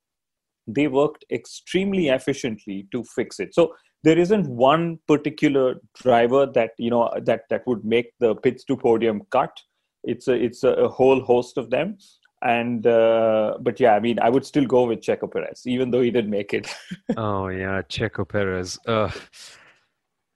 they 0.67 0.89
worked 0.89 1.25
extremely 1.31 2.09
efficiently 2.09 2.89
to 2.91 3.05
fix 3.05 3.39
it. 3.39 3.55
So 3.55 3.75
there 4.03 4.19
isn't 4.19 4.49
one 4.49 4.99
particular 5.07 5.77
driver 6.03 6.45
that 6.55 6.73
you 6.77 6.91
know 6.91 7.13
that 7.23 7.43
that 7.51 7.65
would 7.69 7.85
make 7.85 8.11
the 8.19 8.35
pits 8.35 8.65
to 8.65 8.77
podium 8.77 9.23
cut 9.31 9.63
it's 10.05 10.29
a 10.29 10.35
it's 10.35 10.65
a, 10.65 10.89
whole 10.89 11.21
host 11.23 11.57
of 11.59 11.71
them 11.71 11.97
and 12.43 12.87
uh, 12.87 13.55
but 13.61 13.81
yeah 13.81 13.95
i 13.95 14.01
mean 14.01 14.19
i 14.21 14.29
would 14.29 14.45
still 14.45 14.67
go 14.67 14.87
with 14.87 15.01
checo 15.01 15.31
perez 15.31 15.63
even 15.67 15.91
though 15.91 16.03
he 16.03 16.11
didn't 16.11 16.31
make 16.31 16.53
it 16.53 16.69
oh 17.17 17.49
yeah, 17.49 17.83
Checo 17.83 18.29
Perez. 18.29 18.79
Uh, 18.87 19.11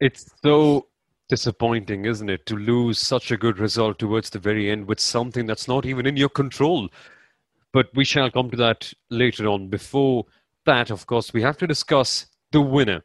it's 0.00 0.30
so 0.42 0.86
disappointing, 1.28 2.04
isn't 2.04 2.30
it, 2.30 2.46
to 2.46 2.56
lose 2.56 2.98
such 2.98 3.30
a 3.30 3.36
good 3.36 3.58
result 3.58 3.98
towards 3.98 4.30
the 4.30 4.38
very 4.38 4.70
end 4.70 4.86
with 4.86 5.00
something 5.00 5.46
that's 5.46 5.68
not 5.68 5.84
even 5.86 6.06
in 6.06 6.16
your 6.16 6.28
control. 6.28 6.88
But 7.72 7.88
we 7.94 8.04
shall 8.04 8.30
come 8.30 8.50
to 8.50 8.56
that 8.56 8.92
later 9.10 9.46
on. 9.46 9.68
Before 9.68 10.24
that, 10.64 10.90
of 10.90 11.06
course, 11.06 11.32
we 11.32 11.42
have 11.42 11.58
to 11.58 11.66
discuss 11.66 12.26
the 12.52 12.62
winner. 12.62 13.02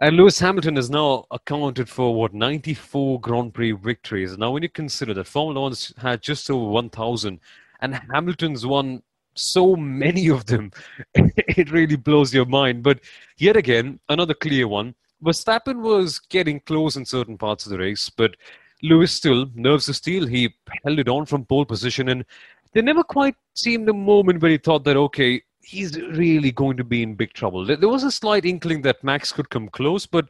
And 0.00 0.16
Lewis 0.16 0.38
Hamilton 0.38 0.76
has 0.76 0.90
now 0.90 1.24
accounted 1.32 1.88
for 1.88 2.14
what 2.14 2.32
94 2.32 3.20
Grand 3.20 3.52
Prix 3.52 3.72
victories. 3.72 4.38
Now, 4.38 4.52
when 4.52 4.62
you 4.62 4.68
consider 4.68 5.12
that 5.14 5.26
Formula 5.26 5.60
One's 5.60 5.92
had 5.98 6.22
just 6.22 6.48
over 6.48 6.66
1,000, 6.66 7.40
and 7.80 8.00
Hamilton's 8.12 8.64
won 8.64 9.02
so 9.34 9.74
many 9.74 10.28
of 10.28 10.46
them, 10.46 10.70
it 11.14 11.72
really 11.72 11.96
blows 11.96 12.32
your 12.32 12.46
mind. 12.46 12.84
But 12.84 13.00
yet 13.38 13.56
again, 13.56 13.98
another 14.08 14.34
clear 14.34 14.68
one. 14.68 14.94
Verstappen 15.24 15.82
was 15.82 16.20
getting 16.20 16.60
close 16.60 16.94
in 16.94 17.04
certain 17.04 17.36
parts 17.36 17.66
of 17.66 17.70
the 17.70 17.78
race, 17.78 18.08
but 18.08 18.36
Lewis 18.84 19.10
still, 19.10 19.46
nerves 19.56 19.88
of 19.88 19.96
steel, 19.96 20.28
he 20.28 20.54
held 20.84 21.00
it 21.00 21.08
on 21.08 21.26
from 21.26 21.44
pole 21.44 21.64
position, 21.64 22.08
and 22.10 22.24
there 22.72 22.84
never 22.84 23.02
quite 23.02 23.34
seemed 23.54 23.88
a 23.88 23.92
moment 23.92 24.40
where 24.42 24.52
he 24.52 24.58
thought 24.58 24.84
that, 24.84 24.96
okay, 24.96 25.42
he's 25.62 26.00
really 26.00 26.52
going 26.52 26.76
to 26.76 26.84
be 26.84 27.02
in 27.02 27.14
big 27.14 27.32
trouble. 27.32 27.64
There 27.64 27.88
was 27.88 28.04
a 28.04 28.10
slight 28.10 28.44
inkling 28.44 28.82
that 28.82 29.04
Max 29.04 29.32
could 29.32 29.50
come 29.50 29.68
close, 29.68 30.06
but 30.06 30.28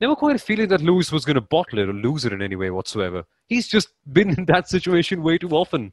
never 0.00 0.16
quite 0.16 0.36
a 0.36 0.40
feeling 0.40 0.68
that 0.68 0.80
Lewis 0.80 1.12
was 1.12 1.24
going 1.24 1.36
to 1.36 1.40
bottle 1.40 1.78
it 1.78 1.88
or 1.88 1.92
lose 1.92 2.24
it 2.24 2.32
in 2.32 2.42
any 2.42 2.56
way 2.56 2.70
whatsoever. 2.70 3.24
He's 3.48 3.68
just 3.68 3.88
been 4.12 4.30
in 4.38 4.44
that 4.46 4.68
situation 4.68 5.22
way 5.22 5.38
too 5.38 5.50
often. 5.50 5.92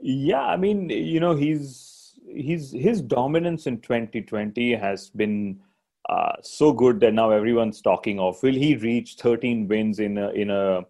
yeah 0.00 0.42
i 0.42 0.56
mean 0.56 0.88
you 0.90 1.20
know 1.20 1.34
he's 1.34 2.14
he's 2.32 2.70
his 2.72 3.00
dominance 3.00 3.66
in 3.66 3.80
2020 3.80 4.74
has 4.74 5.10
been 5.10 5.58
uh, 6.08 6.32
so 6.42 6.72
good 6.72 7.00
that 7.00 7.12
now 7.12 7.30
everyone's 7.30 7.82
talking 7.82 8.18
of 8.18 8.42
will 8.42 8.54
he 8.54 8.76
reach 8.76 9.16
13 9.16 9.68
wins 9.68 9.98
in 9.98 10.16
a 10.16 10.30
in 10.30 10.50
a 10.50 10.82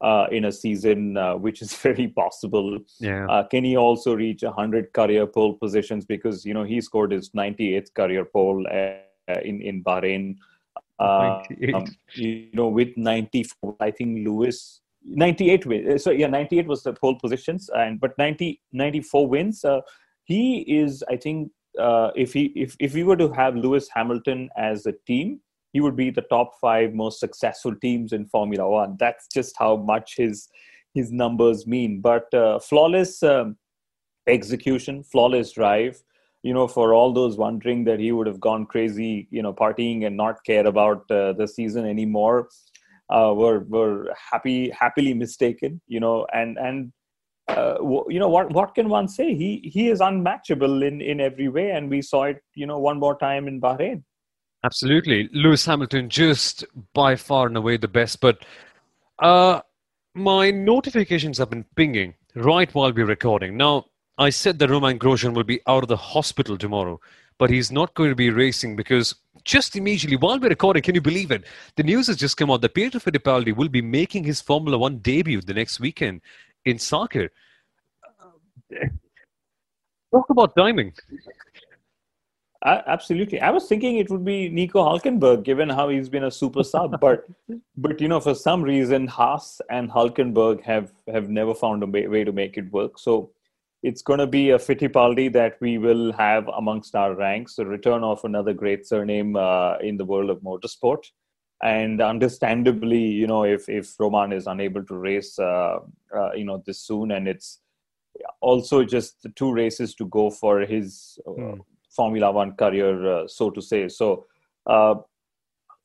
uh, 0.00 0.26
in 0.30 0.44
a 0.44 0.52
season 0.52 1.16
uh, 1.16 1.34
which 1.34 1.62
is 1.62 1.74
very 1.86 2.08
possible 2.08 2.78
Yeah. 3.00 3.26
Uh, 3.26 3.44
can 3.44 3.64
he 3.64 3.76
also 3.76 4.14
reach 4.14 4.42
100 4.42 4.92
career 4.92 5.26
pole 5.26 5.54
positions? 5.54 6.04
Because 6.04 6.44
you 6.44 6.54
know 6.54 6.64
he 6.64 6.80
scored 6.80 7.12
his 7.12 7.30
98th 7.30 7.94
career 7.94 8.24
pole 8.24 8.66
uh, 8.70 9.40
in 9.42 9.60
in 9.60 9.82
Bahrain. 9.82 10.36
Uh, 10.98 11.42
um, 11.74 11.84
you 12.14 12.48
know, 12.54 12.68
with 12.68 12.96
94, 12.96 13.76
I 13.80 13.90
think 13.90 14.26
Lewis 14.26 14.80
98 15.04 15.66
wins. 15.66 16.04
So 16.04 16.10
yeah, 16.10 16.26
98 16.26 16.66
was 16.66 16.82
the 16.82 16.92
pole 16.92 17.18
positions, 17.18 17.68
and 17.74 18.00
but 18.00 18.16
90 18.18 18.60
94 18.72 19.28
wins. 19.28 19.64
Uh, 19.64 19.80
he 20.24 20.60
is, 20.60 21.04
I 21.08 21.16
think, 21.16 21.52
uh, 21.78 22.10
if 22.16 22.32
he 22.32 22.46
if 22.56 22.76
if 22.80 22.94
we 22.94 23.04
were 23.04 23.16
to 23.16 23.30
have 23.32 23.56
Lewis 23.56 23.88
Hamilton 23.94 24.48
as 24.56 24.86
a 24.86 24.92
team, 25.06 25.40
he 25.76 25.80
would 25.82 25.96
be 25.96 26.08
the 26.08 26.22
top 26.22 26.52
five 26.58 26.94
most 26.94 27.20
successful 27.20 27.74
teams 27.76 28.14
in 28.14 28.24
Formula 28.24 28.66
One. 28.66 28.96
That's 28.98 29.26
just 29.28 29.54
how 29.58 29.76
much 29.76 30.14
his 30.16 30.48
his 30.94 31.12
numbers 31.12 31.66
mean. 31.66 32.00
But 32.00 32.32
uh, 32.32 32.58
flawless 32.60 33.22
um, 33.22 33.58
execution, 34.26 35.02
flawless 35.04 35.52
drive. 35.52 36.02
You 36.42 36.54
know, 36.54 36.66
for 36.66 36.94
all 36.94 37.12
those 37.12 37.36
wondering 37.36 37.84
that 37.84 38.00
he 38.00 38.10
would 38.12 38.26
have 38.26 38.40
gone 38.40 38.64
crazy, 38.64 39.28
you 39.30 39.42
know, 39.42 39.52
partying 39.52 40.06
and 40.06 40.16
not 40.16 40.42
care 40.46 40.66
about 40.66 41.10
uh, 41.10 41.34
the 41.34 41.46
season 41.46 41.84
anymore, 41.84 42.48
uh, 43.10 43.34
were 43.36 43.58
were 43.76 44.14
happy, 44.32 44.70
happily 44.70 45.12
mistaken. 45.12 45.78
You 45.86 46.00
know, 46.00 46.26
and 46.32 46.56
and 46.56 46.90
uh, 47.48 47.76
you 48.14 48.18
know 48.24 48.32
what 48.38 48.50
what 48.60 48.74
can 48.74 48.88
one 48.88 49.08
say? 49.18 49.28
He 49.44 49.50
he 49.76 49.90
is 49.90 50.00
unmatchable 50.10 50.82
in 50.90 51.02
in 51.12 51.20
every 51.30 51.50
way, 51.60 51.70
and 51.72 51.96
we 51.96 52.02
saw 52.12 52.24
it. 52.34 52.44
You 52.54 52.66
know, 52.66 52.78
one 52.90 52.98
more 53.06 53.18
time 53.28 53.46
in 53.54 53.60
Bahrain. 53.70 54.04
Absolutely. 54.66 55.28
Lewis 55.32 55.64
Hamilton 55.64 56.10
just 56.10 56.64
by 56.92 57.14
far 57.14 57.46
and 57.46 57.56
away 57.56 57.76
the 57.76 57.86
best. 57.86 58.20
But 58.20 58.44
uh, 59.20 59.60
my 60.14 60.50
notifications 60.50 61.38
have 61.38 61.50
been 61.50 61.64
pinging 61.76 62.14
right 62.34 62.74
while 62.74 62.92
we're 62.92 63.06
recording. 63.06 63.56
Now, 63.56 63.86
I 64.18 64.30
said 64.30 64.58
that 64.58 64.70
Romain 64.70 64.98
Grosjean 64.98 65.34
will 65.34 65.44
be 65.44 65.60
out 65.68 65.84
of 65.84 65.88
the 65.88 65.96
hospital 65.96 66.58
tomorrow, 66.58 67.00
but 67.38 67.48
he's 67.48 67.70
not 67.70 67.94
going 67.94 68.08
to 68.08 68.16
be 68.16 68.30
racing 68.30 68.74
because 68.74 69.14
just 69.44 69.76
immediately 69.76 70.16
while 70.16 70.40
we're 70.40 70.48
recording, 70.48 70.82
can 70.82 70.96
you 70.96 71.00
believe 71.00 71.30
it? 71.30 71.44
The 71.76 71.84
news 71.84 72.08
has 72.08 72.16
just 72.16 72.36
come 72.36 72.50
out 72.50 72.60
that 72.62 72.74
Pietro 72.74 72.98
Fittipaldi 72.98 73.54
will 73.54 73.68
be 73.68 73.82
making 73.82 74.24
his 74.24 74.40
Formula 74.40 74.76
One 74.76 74.98
debut 74.98 75.42
the 75.42 75.54
next 75.54 75.78
weekend 75.78 76.22
in 76.64 76.78
Sakhir. 76.78 77.28
Talk 80.10 80.28
about 80.28 80.56
timing. 80.56 80.92
Absolutely. 82.66 83.40
I 83.40 83.50
was 83.50 83.68
thinking 83.68 83.96
it 83.96 84.10
would 84.10 84.24
be 84.24 84.48
Nico 84.48 84.82
Hulkenberg, 84.84 85.44
given 85.44 85.68
how 85.68 85.88
he's 85.88 86.08
been 86.08 86.24
a 86.24 86.30
super 86.30 86.64
sub. 86.64 86.98
but, 87.00 87.24
but 87.76 88.00
you 88.00 88.08
know, 88.08 88.18
for 88.18 88.34
some 88.34 88.62
reason, 88.62 89.06
Haas 89.06 89.60
and 89.70 89.90
Hulkenberg 89.90 90.62
have 90.62 90.92
have 91.06 91.28
never 91.28 91.54
found 91.54 91.84
a 91.84 91.86
way, 91.86 92.08
way 92.08 92.24
to 92.24 92.32
make 92.32 92.56
it 92.56 92.70
work. 92.72 92.98
So 92.98 93.30
it's 93.84 94.02
going 94.02 94.18
to 94.18 94.26
be 94.26 94.50
a 94.50 94.58
Fittipaldi 94.58 95.32
that 95.34 95.58
we 95.60 95.78
will 95.78 96.12
have 96.14 96.48
amongst 96.48 96.96
our 96.96 97.14
ranks. 97.14 97.54
The 97.54 97.66
return 97.66 98.02
of 98.02 98.24
another 98.24 98.52
great 98.52 98.84
surname 98.84 99.36
uh, 99.36 99.76
in 99.78 99.96
the 99.96 100.04
world 100.04 100.28
of 100.28 100.40
motorsport. 100.40 101.04
And 101.62 102.02
understandably, 102.02 102.98
you 102.98 103.28
know, 103.28 103.44
if 103.44 103.68
if 103.68 103.94
Romain 104.00 104.32
is 104.32 104.48
unable 104.48 104.84
to 104.86 104.94
race, 104.94 105.38
uh, 105.38 105.78
uh, 106.14 106.32
you 106.32 106.44
know, 106.44 106.62
this 106.66 106.80
soon, 106.80 107.12
and 107.12 107.28
it's 107.28 107.60
also 108.40 108.82
just 108.84 109.22
the 109.22 109.28
two 109.30 109.52
races 109.52 109.94
to 109.94 110.06
go 110.06 110.30
for 110.30 110.60
his 110.60 111.18
uh, 111.26 111.32
Hmm. 111.32 111.60
Formula 111.96 112.30
One 112.30 112.52
career, 112.52 112.94
uh, 113.14 113.26
so 113.26 113.50
to 113.50 113.60
say. 113.60 113.88
So, 113.88 114.26
uh, 114.66 114.96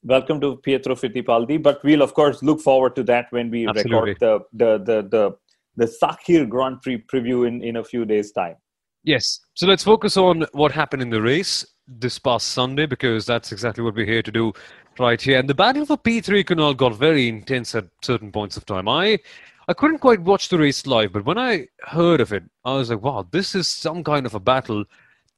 welcome 0.04 0.42
to 0.42 0.58
Pietro 0.58 0.96
Fittipaldi. 0.96 1.62
But 1.62 1.84
we'll 1.84 2.02
of 2.02 2.14
course 2.14 2.44
look 2.44 2.62
forward 2.62 2.96
to 2.98 3.04
that 3.04 3.32
when 3.32 3.50
we 3.50 3.68
Absolutely. 3.68 4.12
record 4.14 4.18
the 4.20 4.40
the 4.54 4.78
the 4.90 5.02
the 5.10 5.38
the 5.78 5.86
Sakhir 5.86 6.48
Grand 6.48 6.82
Prix 6.82 7.04
preview 7.12 7.48
in 7.48 7.64
in 7.64 7.78
a 7.78 7.84
few 7.84 8.06
days' 8.06 8.32
time. 8.32 8.56
Yes. 9.04 9.40
So 9.56 9.66
let's 9.66 9.84
focus 9.84 10.18
on 10.18 10.46
what 10.52 10.72
happened 10.72 11.02
in 11.02 11.10
the 11.10 11.22
race 11.22 11.66
this 11.88 12.20
past 12.20 12.50
Sunday 12.50 12.86
because 12.86 13.26
that's 13.26 13.52
exactly 13.52 13.84
what 13.84 13.96
we're 13.96 14.06
here 14.06 14.22
to 14.22 14.32
do 14.32 14.54
right 15.00 15.20
here. 15.20 15.40
And 15.40 15.50
the 15.50 15.56
battle 15.56 15.86
for 15.86 15.98
P3 15.98 16.44
Kunal 16.46 16.78
got 16.78 16.96
very 16.96 17.28
intense 17.28 17.74
at 17.76 17.86
certain 18.04 18.32
points 18.32 18.58
of 18.58 18.66
time. 18.66 18.88
I 18.88 19.20
I 19.68 19.74
couldn't 19.74 20.00
quite 20.00 20.22
watch 20.22 20.50
the 20.50 20.58
race 20.58 20.86
live, 20.86 21.14
but 21.14 21.26
when 21.26 21.38
I 21.38 21.68
heard 21.88 22.20
of 22.20 22.34
it, 22.34 22.44
I 22.66 22.74
was 22.74 22.90
like, 22.90 23.02
wow, 23.02 23.28
this 23.32 23.56
is 23.56 23.68
some 23.68 24.04
kind 24.04 24.26
of 24.26 24.36
a 24.36 24.40
battle 24.40 24.84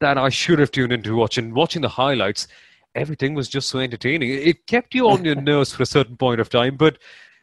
that 0.03 0.17
I 0.17 0.29
should 0.29 0.59
have 0.59 0.71
tuned 0.71 0.91
in 0.91 1.01
to 1.03 1.15
watch. 1.15 1.37
And 1.37 1.53
watching 1.53 1.81
the 1.81 1.89
highlights, 1.89 2.47
everything 2.93 3.33
was 3.33 3.49
just 3.49 3.69
so 3.69 3.79
entertaining. 3.79 4.29
It 4.29 4.47
it 4.47 4.67
kept 4.67 4.93
you 4.93 5.09
on 5.09 5.25
your 5.25 5.35
nerves 5.51 5.73
for 5.73 5.83
a 5.83 5.87
certain 5.97 6.17
point 6.17 6.39
of 6.39 6.49
time, 6.49 6.75
but 6.77 6.97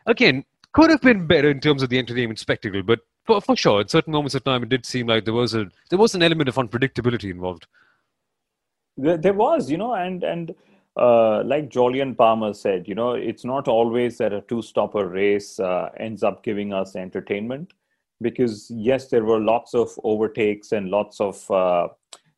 again, 0.06 0.44
could 0.72 0.90
have 0.90 1.00
been 1.00 1.26
better 1.26 1.50
in 1.50 1.60
terms 1.60 1.82
of 1.82 1.88
the 1.88 1.98
entertainment 1.98 2.38
spectacle. 2.38 2.82
But 2.82 3.00
for, 3.24 3.40
for 3.40 3.56
sure, 3.56 3.80
at 3.80 3.90
certain 3.90 4.12
moments 4.12 4.34
of 4.34 4.44
time, 4.44 4.62
it 4.62 4.68
did 4.68 4.86
seem 4.86 5.06
like 5.06 5.24
there 5.24 5.34
was 5.34 5.54
a 5.54 5.66
there 5.88 5.98
was 5.98 6.14
an 6.14 6.22
element 6.22 6.48
of 6.48 6.56
unpredictability 6.56 7.30
involved. 7.30 7.66
There, 8.96 9.16
there 9.16 9.32
was, 9.32 9.70
you 9.70 9.78
know, 9.78 9.94
and 9.94 10.22
and 10.22 10.54
uh, 10.96 11.42
like 11.44 11.70
Jolyon 11.70 12.16
Palmer 12.16 12.52
said, 12.52 12.86
you 12.86 12.94
know, 12.94 13.12
it's 13.12 13.44
not 13.44 13.68
always 13.68 14.18
that 14.18 14.32
a 14.32 14.42
two-stopper 14.42 15.08
race 15.08 15.58
uh, 15.58 15.88
ends 15.96 16.22
up 16.22 16.42
giving 16.42 16.72
us 16.72 16.96
entertainment, 16.96 17.72
because 18.20 18.70
yes, 18.70 19.08
there 19.08 19.24
were 19.24 19.40
lots 19.40 19.72
of 19.72 19.88
overtakes 20.04 20.72
and 20.72 20.90
lots 20.90 21.20
of 21.20 21.50
uh, 21.50 21.88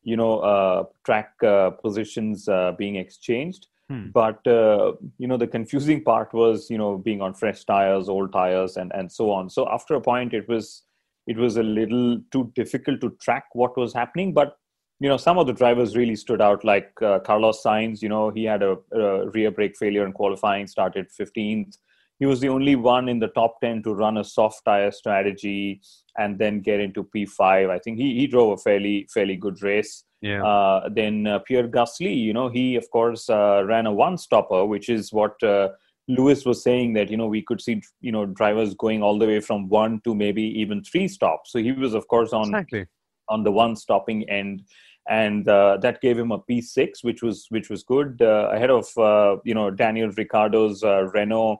you 0.03 0.17
know 0.17 0.39
uh, 0.39 0.83
track 1.05 1.31
uh, 1.43 1.71
positions 1.71 2.47
uh, 2.47 2.73
being 2.77 2.95
exchanged. 2.95 3.67
Hmm. 3.89 4.09
But 4.13 4.45
uh, 4.47 4.93
you 5.17 5.27
know, 5.27 5.37
the 5.37 5.47
confusing 5.47 6.03
part 6.03 6.33
was 6.33 6.69
you 6.69 6.77
know 6.77 6.97
being 6.97 7.21
on 7.21 7.33
fresh 7.33 7.63
tires, 7.65 8.09
old 8.09 8.31
tires, 8.33 8.77
and 8.77 8.91
and 8.93 9.11
so 9.11 9.31
on. 9.31 9.49
So 9.49 9.67
after 9.69 9.95
a 9.95 10.01
point, 10.01 10.33
it 10.33 10.47
was 10.47 10.83
it 11.27 11.37
was 11.37 11.57
a 11.57 11.63
little 11.63 12.19
too 12.31 12.51
difficult 12.55 13.01
to 13.01 13.11
track 13.21 13.45
what 13.53 13.77
was 13.77 13.93
happening, 13.93 14.33
but 14.33 14.57
you 14.99 15.09
know 15.09 15.17
some 15.17 15.37
of 15.37 15.47
the 15.47 15.53
drivers 15.53 15.97
really 15.97 16.15
stood 16.15 16.41
out 16.41 16.63
like 16.63 16.91
uh, 17.01 17.19
carlos 17.19 17.61
sainz 17.63 18.01
you 18.01 18.07
know 18.07 18.29
he 18.29 18.43
had 18.43 18.63
a, 18.63 18.77
a 18.93 19.29
rear 19.31 19.51
brake 19.51 19.75
failure 19.75 20.05
in 20.05 20.13
qualifying 20.13 20.67
started 20.67 21.07
15th 21.19 21.77
he 22.23 22.25
was 22.25 22.39
the 22.39 22.47
only 22.47 22.77
one 22.77 23.09
in 23.09 23.19
the 23.19 23.27
top 23.27 23.59
10 23.59 23.83
to 23.83 23.93
run 23.93 24.17
a 24.17 24.23
soft 24.23 24.63
tire 24.63 24.91
strategy 24.91 25.81
and 26.17 26.39
then 26.39 26.61
get 26.61 26.79
into 26.79 27.03
P5. 27.03 27.69
I 27.69 27.77
think 27.79 27.97
he, 27.97 28.17
he 28.17 28.27
drove 28.27 28.53
a 28.53 28.61
fairly 28.61 29.09
fairly 29.13 29.35
good 29.35 29.61
race. 29.61 30.05
Yeah. 30.21 30.41
Uh, 30.41 30.87
then 30.87 31.27
uh, 31.27 31.39
Pierre 31.39 31.67
Gasly, 31.67 32.15
you 32.15 32.31
know, 32.31 32.47
he 32.47 32.77
of 32.77 32.89
course 32.91 33.29
uh, 33.29 33.63
ran 33.65 33.87
a 33.87 33.91
one 33.91 34.17
stopper, 34.17 34.65
which 34.65 34.87
is 34.87 35.11
what 35.11 35.43
uh, 35.43 35.67
Lewis 36.07 36.45
was 36.45 36.63
saying 36.63 36.93
that 36.93 37.11
you 37.11 37.17
know 37.17 37.27
we 37.27 37.41
could 37.41 37.59
see 37.59 37.81
you 37.99 38.13
know 38.13 38.25
drivers 38.25 38.73
going 38.73 39.03
all 39.03 39.19
the 39.19 39.27
way 39.27 39.41
from 39.41 39.67
one 39.67 39.99
to 40.05 40.15
maybe 40.15 40.43
even 40.61 40.81
three 40.81 41.09
stops. 41.09 41.51
So 41.51 41.59
he 41.59 41.73
was 41.73 41.93
of 41.93 42.07
course 42.07 42.31
on 42.31 42.45
Exactly. 42.45 42.85
on 43.27 43.43
the 43.43 43.51
one 43.51 43.75
stopping 43.75 44.23
end 44.29 44.63
and 45.09 45.49
uh, 45.49 45.77
that 45.81 45.99
gave 45.99 46.17
him 46.17 46.31
a 46.31 46.39
p6 46.39 47.03
which 47.03 47.21
was 47.21 47.47
which 47.49 47.69
was 47.69 47.83
good 47.83 48.21
uh, 48.21 48.49
ahead 48.53 48.69
of 48.69 48.85
uh, 48.97 49.35
you 49.43 49.53
know 49.53 49.69
daniel 49.69 50.09
ricciardo's 50.11 50.81
uh, 50.81 51.03
renault 51.13 51.59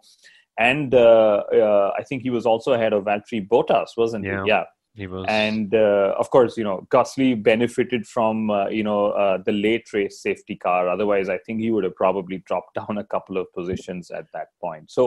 and 0.59 0.93
uh, 0.93 1.43
uh, 1.53 1.91
i 1.97 2.03
think 2.03 2.21
he 2.21 2.29
was 2.29 2.45
also 2.45 2.73
ahead 2.73 2.93
of 2.93 3.03
valtteri 3.03 3.47
bottas 3.47 3.89
wasn't 3.97 4.23
Yeah. 4.25 4.43
he 4.43 4.49
yeah 4.49 4.63
He 4.95 5.07
was. 5.07 5.25
and 5.27 5.73
uh, 5.73 6.13
of 6.21 6.29
course 6.29 6.55
you 6.59 6.63
know 6.63 6.77
Gasly 6.93 7.29
benefited 7.51 8.05
from 8.05 8.49
uh, 8.51 8.67
you 8.67 8.83
know 8.83 9.01
uh, 9.23 9.37
the 9.47 9.51
late 9.51 9.87
race 9.93 10.21
safety 10.21 10.55
car 10.65 10.81
otherwise 10.95 11.29
i 11.29 11.39
think 11.45 11.61
he 11.65 11.71
would 11.71 11.83
have 11.87 11.95
probably 11.95 12.37
dropped 12.49 12.73
down 12.79 12.97
a 12.99 13.03
couple 13.15 13.37
of 13.41 13.47
positions 13.59 14.11
at 14.11 14.27
that 14.35 14.49
point 14.65 14.91
so 14.91 15.03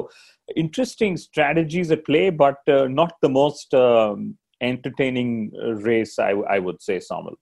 interesting 0.65 1.17
strategies 1.17 1.91
at 1.97 2.05
play 2.05 2.31
but 2.31 2.59
uh, 2.69 2.89
not 2.89 3.13
the 3.23 3.29
most 3.29 3.73
um, 3.75 4.37
entertaining 4.61 5.53
race 5.91 6.19
I, 6.19 6.31
I 6.31 6.59
would 6.59 6.81
say 6.83 6.99
Samuel. 6.99 7.37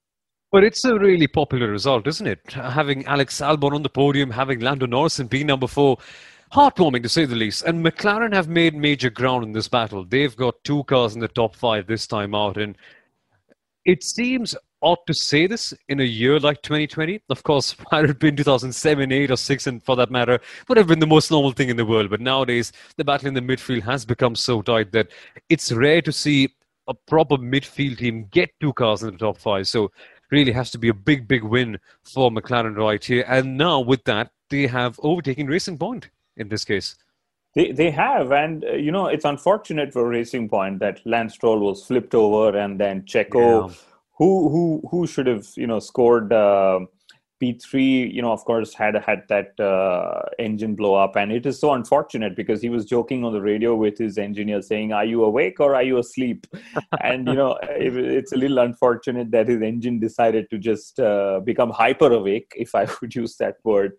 But 0.53 0.63
it's 0.65 0.85
a 0.85 0.97
really 0.99 1.27
popular 1.27 1.69
result, 1.69 2.07
isn't 2.07 2.27
it? 2.27 2.41
Having 2.53 3.07
Alex 3.07 3.41
Albon 3.41 3.73
on 3.75 3.83
the 3.83 3.89
podium, 3.89 4.31
having 4.31 4.61
Lando 4.61 4.87
Norris 4.87 5.19
in 5.19 5.29
P 5.29 5.43
number 5.43 5.67
four, 5.67 5.99
heartwarming 6.55 7.03
to 7.03 7.09
say 7.09 7.25
the 7.25 7.35
least. 7.35 7.65
And 7.65 7.85
McLaren 7.85 8.33
have 8.33 8.49
made 8.49 8.77
major 8.77 9.11
ground 9.11 9.45
in 9.45 9.53
this 9.53 9.69
battle. 9.69 10.05
They've 10.05 10.37
got 10.37 10.63
two 10.63 10.85
cars 10.85 11.15
in 11.15 11.21
the 11.21 11.29
top 11.29 11.57
five 11.57 11.87
this 11.87 12.07
time 12.07 12.35
out, 12.35 12.57
and 12.59 12.79
it 13.85 14.05
seems 14.05 14.55
odd 14.81 14.99
to 15.07 15.15
say 15.15 15.47
this 15.47 15.75
in 15.89 15.99
a 15.99 16.05
year 16.05 16.39
like 16.39 16.63
2020. 16.63 17.21
Of 17.29 17.43
course, 17.43 17.75
had 17.91 18.09
it 18.09 18.21
been 18.21 18.37
2007, 18.37 19.11
8, 19.11 19.31
or 19.33 19.37
6, 19.37 19.67
and 19.67 19.83
for 19.83 19.97
that 19.97 20.13
matter, 20.13 20.39
would 20.69 20.79
have 20.79 20.87
been 20.87 21.01
the 21.01 21.07
most 21.09 21.31
normal 21.31 21.51
thing 21.51 21.71
in 21.71 21.77
the 21.77 21.85
world. 21.85 22.09
But 22.09 22.21
nowadays, 22.21 22.71
the 22.97 23.05
battle 23.05 23.27
in 23.27 23.35
the 23.35 23.41
midfield 23.41 23.83
has 23.83 24.05
become 24.05 24.37
so 24.37 24.63
tight 24.63 24.93
that 24.93 25.09
it's 25.49 25.73
rare 25.73 26.03
to 26.03 26.13
see 26.13 26.55
a 26.87 26.95
proper 26.95 27.37
midfield 27.37 27.99
team 27.99 28.29
get 28.31 28.51
two 28.61 28.73
cars 28.75 29.03
in 29.03 29.11
the 29.11 29.19
top 29.19 29.39
five. 29.39 29.67
So 29.67 29.91
really 30.31 30.53
has 30.53 30.71
to 30.71 30.79
be 30.79 30.89
a 30.89 30.95
big, 30.95 31.27
big 31.27 31.43
win 31.43 31.79
for 32.05 32.31
McLaren 32.31 32.77
right 32.77 33.03
here. 33.03 33.25
And 33.27 33.57
now 33.57 33.81
with 33.81 34.05
that, 34.05 34.31
they 34.51 34.67
have 34.67 35.01
overtaken 35.03 35.47
Racing 35.47 35.79
Point 35.79 36.11
in 36.37 36.49
this 36.49 36.65
case. 36.65 36.97
They, 37.55 37.71
they 37.71 37.91
have, 37.93 38.33
and 38.33 38.65
uh, 38.65 38.73
you 38.73 38.91
know 38.91 39.07
it's 39.07 39.25
unfortunate 39.25 39.93
for 39.93 40.09
Racing 40.09 40.49
Point 40.49 40.81
that 40.81 41.01
Lance 41.07 41.35
Stroll 41.35 41.61
was 41.61 41.85
flipped 41.87 42.15
over, 42.15 42.57
and 42.59 42.81
then 42.81 43.03
Checo, 43.03 43.69
Yeah. 43.69 43.75
who 44.19 44.49
who 44.49 44.83
who 44.91 45.07
should 45.07 45.29
have 45.29 45.47
you 45.57 45.69
know 45.69 45.79
scored 45.79 46.33
uh, 46.33 46.81
P 47.39 47.53
three, 47.53 48.09
you 48.11 48.23
know 48.23 48.33
of 48.33 48.45
course 48.45 48.75
had 48.75 48.97
had 48.97 49.23
that 49.29 49.61
uh, 49.61 50.23
engine 50.41 50.75
blow 50.75 50.97
up, 50.97 51.15
and 51.15 51.31
it 51.31 51.47
is 51.47 51.61
so 51.61 51.75
unfortunate 51.75 52.35
because 52.35 52.61
he 52.61 52.71
was 52.71 52.87
joking 52.87 53.25
on 53.25 53.33
the 53.33 53.41
radio 53.41 53.77
with 53.77 53.99
his 53.99 54.19
engineer 54.19 54.61
saying, 54.61 54.93
"Are 54.93 55.05
you 55.05 55.23
awake 55.23 55.61
or 55.61 55.77
are 55.77 55.83
you 55.85 55.99
asleep?" 55.99 56.49
and 57.01 57.29
you 57.29 57.35
know 57.35 57.57
it, 57.63 57.97
it's 57.97 58.33
a 58.33 58.37
little 58.37 58.59
unfortunate 58.59 59.31
that 59.31 59.47
his 59.47 59.63
engine 59.63 60.01
decided 60.01 60.51
to 60.51 60.59
just 60.59 60.99
uh, 60.99 61.39
become 61.45 61.71
hyper 61.71 62.11
awake, 62.11 62.53
if 62.57 62.75
I 62.75 62.89
would 63.01 63.15
use 63.15 63.37
that 63.37 63.59
word, 63.63 63.93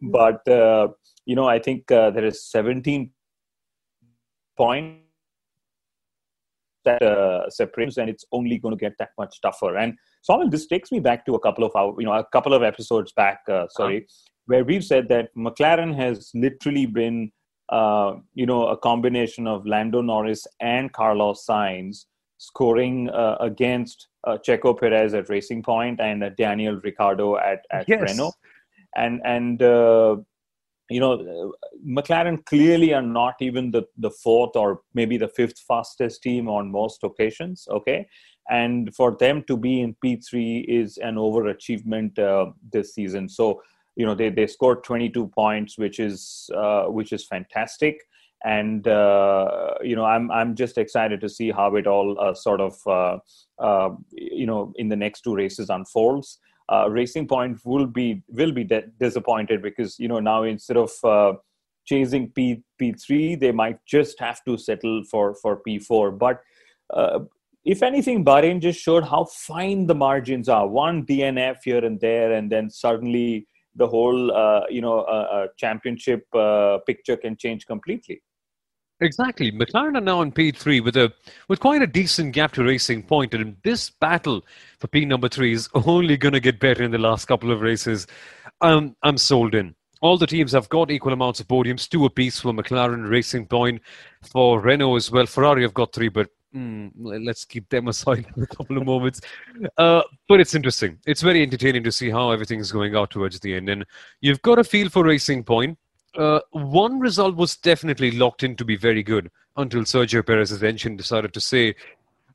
but. 0.00 0.46
You 1.30 1.36
know, 1.36 1.48
I 1.56 1.60
think 1.60 1.90
uh, 1.92 2.10
there 2.10 2.24
is 2.24 2.44
17 2.50 3.12
points 4.56 5.04
that 6.84 7.02
uh, 7.02 7.48
separates, 7.50 7.98
and 7.98 8.10
it's 8.10 8.24
only 8.32 8.58
going 8.58 8.76
to 8.76 8.80
get 8.86 8.94
that 8.98 9.10
much 9.16 9.40
tougher. 9.40 9.76
And 9.76 9.94
Samuel, 10.22 10.50
this 10.50 10.66
takes 10.66 10.90
me 10.90 10.98
back 10.98 11.24
to 11.26 11.36
a 11.36 11.40
couple 11.40 11.62
of 11.62 11.70
our, 11.76 11.94
you 12.00 12.06
know, 12.06 12.14
a 12.14 12.24
couple 12.32 12.52
of 12.52 12.64
episodes 12.64 13.12
back. 13.12 13.42
Uh, 13.48 13.66
sorry, 13.68 14.08
where 14.46 14.64
we've 14.64 14.84
said 14.84 15.08
that 15.10 15.28
McLaren 15.36 15.94
has 15.94 16.32
literally 16.34 16.86
been, 16.86 17.30
uh, 17.68 18.14
you 18.34 18.46
know, 18.46 18.66
a 18.66 18.76
combination 18.76 19.46
of 19.46 19.64
Lando 19.64 20.02
Norris 20.02 20.48
and 20.58 20.92
Carlos 20.92 21.46
Sainz 21.48 22.06
scoring 22.38 23.08
uh, 23.10 23.36
against 23.38 24.08
uh, 24.26 24.36
Checo 24.44 24.76
Perez 24.76 25.14
at 25.14 25.28
Racing 25.28 25.62
Point 25.62 26.00
and 26.00 26.24
uh, 26.24 26.30
Daniel 26.36 26.80
Ricciardo 26.82 27.36
at 27.36 27.60
at 27.70 27.88
Yes. 27.88 28.02
Renault, 28.02 28.32
and 28.96 29.20
and 29.24 29.62
uh, 29.62 30.16
you 30.90 31.00
know, 31.00 31.54
McLaren 31.86 32.44
clearly 32.44 32.92
are 32.92 33.02
not 33.02 33.36
even 33.40 33.70
the, 33.70 33.84
the 33.96 34.10
fourth 34.10 34.56
or 34.56 34.80
maybe 34.92 35.16
the 35.16 35.28
fifth 35.28 35.60
fastest 35.60 36.22
team 36.22 36.48
on 36.48 36.70
most 36.70 37.04
occasions. 37.04 37.66
Okay. 37.70 38.06
And 38.50 38.94
for 38.94 39.16
them 39.16 39.44
to 39.46 39.56
be 39.56 39.80
in 39.80 39.96
P3 40.04 40.64
is 40.66 40.98
an 40.98 41.14
overachievement 41.14 42.18
uh, 42.18 42.50
this 42.72 42.94
season. 42.94 43.28
So, 43.28 43.62
you 43.94 44.04
know, 44.04 44.14
they, 44.16 44.30
they 44.30 44.48
scored 44.48 44.82
22 44.82 45.28
points, 45.28 45.78
which 45.78 46.00
is, 46.00 46.50
uh, 46.56 46.84
which 46.86 47.12
is 47.12 47.24
fantastic. 47.24 48.00
And, 48.42 48.88
uh, 48.88 49.74
you 49.82 49.94
know, 49.94 50.04
I'm, 50.04 50.30
I'm 50.30 50.56
just 50.56 50.78
excited 50.78 51.20
to 51.20 51.28
see 51.28 51.50
how 51.50 51.76
it 51.76 51.86
all 51.86 52.18
uh, 52.18 52.34
sort 52.34 52.60
of, 52.60 52.74
uh, 52.86 53.18
uh, 53.62 53.90
you 54.10 54.46
know, 54.46 54.72
in 54.76 54.88
the 54.88 54.96
next 54.96 55.20
two 55.20 55.36
races 55.36 55.70
unfolds 55.70 56.38
uh, 56.70 56.88
Racing 56.88 57.26
Point 57.26 57.58
will 57.64 57.86
be 57.86 58.22
will 58.28 58.52
be 58.52 58.64
de- 58.64 58.86
disappointed 58.98 59.62
because 59.62 59.98
you 59.98 60.08
know 60.08 60.20
now 60.20 60.42
instead 60.44 60.76
of 60.76 60.90
uh, 61.04 61.32
chasing 61.84 62.30
P 62.30 62.62
P 62.78 62.92
three, 62.92 63.34
they 63.34 63.52
might 63.52 63.78
just 63.86 64.20
have 64.20 64.44
to 64.44 64.56
settle 64.56 65.02
for 65.10 65.34
for 65.42 65.56
P 65.56 65.78
four. 65.78 66.10
But 66.10 66.40
uh, 66.94 67.20
if 67.64 67.82
anything, 67.82 68.24
Bahrain 68.24 68.60
just 68.60 68.80
showed 68.80 69.04
how 69.04 69.24
fine 69.24 69.86
the 69.86 69.94
margins 69.94 70.48
are. 70.48 70.66
One 70.66 71.04
DNF 71.04 71.56
here 71.64 71.84
and 71.84 72.00
there, 72.00 72.32
and 72.32 72.50
then 72.50 72.70
suddenly 72.70 73.46
the 73.74 73.86
whole 73.86 74.32
uh, 74.32 74.62
you 74.70 74.80
know 74.80 75.00
uh, 75.00 75.28
uh, 75.32 75.46
championship 75.56 76.24
picture 76.86 77.16
can 77.16 77.36
change 77.36 77.66
completely. 77.66 78.22
Exactly. 79.00 79.50
McLaren 79.50 79.96
are 79.96 80.00
now 80.00 80.20
in 80.20 80.30
P3 80.30 80.84
with 80.84 80.96
a 80.96 81.12
with 81.48 81.58
quite 81.58 81.80
a 81.80 81.86
decent 81.86 82.34
gap 82.34 82.52
to 82.52 82.64
Racing 82.64 83.02
Point, 83.02 83.32
and 83.32 83.56
this 83.64 83.88
battle 83.88 84.44
for 84.78 84.88
P 84.88 85.04
number 85.04 85.28
three 85.28 85.52
is 85.52 85.68
only 85.74 86.16
going 86.16 86.34
to 86.34 86.40
get 86.40 86.60
better 86.60 86.82
in 86.82 86.90
the 86.90 86.98
last 86.98 87.26
couple 87.26 87.50
of 87.50 87.62
races. 87.62 88.06
Um, 88.60 88.94
I'm 89.02 89.16
sold 89.16 89.54
in. 89.54 89.74
All 90.02 90.18
the 90.18 90.26
teams 90.26 90.52
have 90.52 90.68
got 90.68 90.90
equal 90.90 91.12
amounts 91.12 91.40
of 91.40 91.48
podiums, 91.48 91.88
two 91.88 92.04
apiece 92.06 92.40
for 92.40 92.52
McLaren, 92.52 93.08
Racing 93.08 93.46
Point, 93.46 93.82
for 94.22 94.60
Renault 94.60 94.96
as 94.96 95.10
well. 95.10 95.26
Ferrari 95.26 95.62
have 95.62 95.74
got 95.74 95.92
three, 95.92 96.08
but 96.08 96.28
mm, 96.54 96.90
let's 96.94 97.44
keep 97.44 97.68
them 97.68 97.88
aside 97.94 98.26
for 98.34 98.42
a 98.42 98.46
couple 98.46 98.78
of 98.78 98.84
moments. 98.84 99.20
Uh, 99.76 100.02
but 100.28 100.40
it's 100.40 100.54
interesting. 100.54 100.98
It's 101.06 101.22
very 101.22 101.42
entertaining 101.42 101.84
to 101.84 101.92
see 101.92 102.10
how 102.10 102.30
everything's 102.30 102.72
going 102.72 102.96
out 102.96 103.10
towards 103.10 103.40
the 103.40 103.54
end, 103.54 103.68
and 103.70 103.84
you've 104.20 104.42
got 104.42 104.58
a 104.58 104.64
feel 104.64 104.90
for 104.90 105.04
Racing 105.04 105.44
Point. 105.44 105.78
Uh, 106.16 106.40
one 106.50 106.98
result 106.98 107.36
was 107.36 107.56
definitely 107.56 108.10
locked 108.10 108.42
in 108.42 108.56
to 108.56 108.64
be 108.64 108.76
very 108.76 109.02
good 109.02 109.30
until 109.56 109.82
Sergio 109.82 110.26
Perez's 110.26 110.62
engine 110.62 110.96
decided 110.96 111.32
to 111.34 111.40
say, 111.40 111.74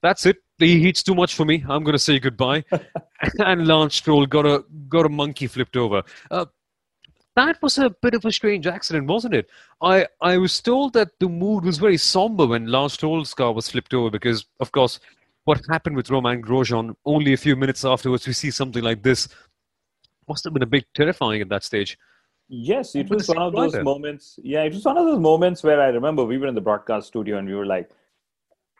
"That's 0.01 0.25
it. 0.25 0.37
He 0.57 0.79
heats 0.79 1.03
too 1.03 1.15
much 1.15 1.35
for 1.35 1.45
me. 1.45 1.63
I'm 1.67 1.83
going 1.83 1.93
to 1.93 1.99
say 1.99 2.19
goodbye." 2.19 2.63
and 3.39 3.67
Lance 3.67 3.95
Stroll 3.95 4.25
got 4.25 4.45
a 4.45 4.63
got 4.87 5.05
a 5.05 5.09
monkey 5.09 5.47
flipped 5.47 5.75
over. 5.75 6.03
Uh, 6.31 6.45
that 7.35 7.61
was 7.61 7.77
a 7.77 7.89
bit 8.01 8.13
of 8.13 8.23
a 8.23 8.31
strange 8.31 8.65
accident, 8.65 9.07
wasn't 9.07 9.33
it? 9.33 9.49
I 9.81 10.07
I 10.21 10.37
was 10.37 10.61
told 10.61 10.93
that 10.93 11.19
the 11.19 11.27
mood 11.27 11.65
was 11.65 11.77
very 11.77 11.97
somber 11.97 12.47
when 12.47 12.67
Lance 12.67 12.93
Stroll's 12.93 13.33
car 13.33 13.53
was 13.53 13.69
flipped 13.69 13.93
over 13.93 14.09
because, 14.09 14.45
of 14.59 14.71
course, 14.71 14.99
what 15.43 15.61
happened 15.69 15.95
with 15.95 16.09
Romain 16.09 16.41
Grosjean 16.41 16.95
only 17.05 17.33
a 17.33 17.37
few 17.37 17.55
minutes 17.55 17.85
afterwards, 17.85 18.25
we 18.27 18.33
see 18.33 18.51
something 18.51 18.83
like 18.83 19.03
this. 19.03 19.27
Must 20.27 20.43
have 20.43 20.53
been 20.53 20.63
a 20.63 20.67
bit 20.67 20.85
terrifying 20.95 21.41
at 21.41 21.49
that 21.49 21.63
stage. 21.63 21.97
Yes, 22.47 22.95
it 22.95 23.09
was 23.09 23.27
one 23.27 23.37
of 23.37 23.53
those 23.53 23.79
moments. 23.81 24.39
Yeah, 24.43 24.63
it 24.63 24.73
was 24.73 24.85
one 24.85 24.97
of 24.97 25.05
those 25.05 25.19
moments 25.19 25.63
where 25.63 25.81
I 25.81 25.87
remember 25.87 26.23
we 26.23 26.37
were 26.37 26.47
in 26.47 26.55
the 26.55 26.61
broadcast 26.61 27.07
studio 27.07 27.37
and 27.37 27.47
we 27.47 27.55
were 27.55 27.65
like, 27.65 27.89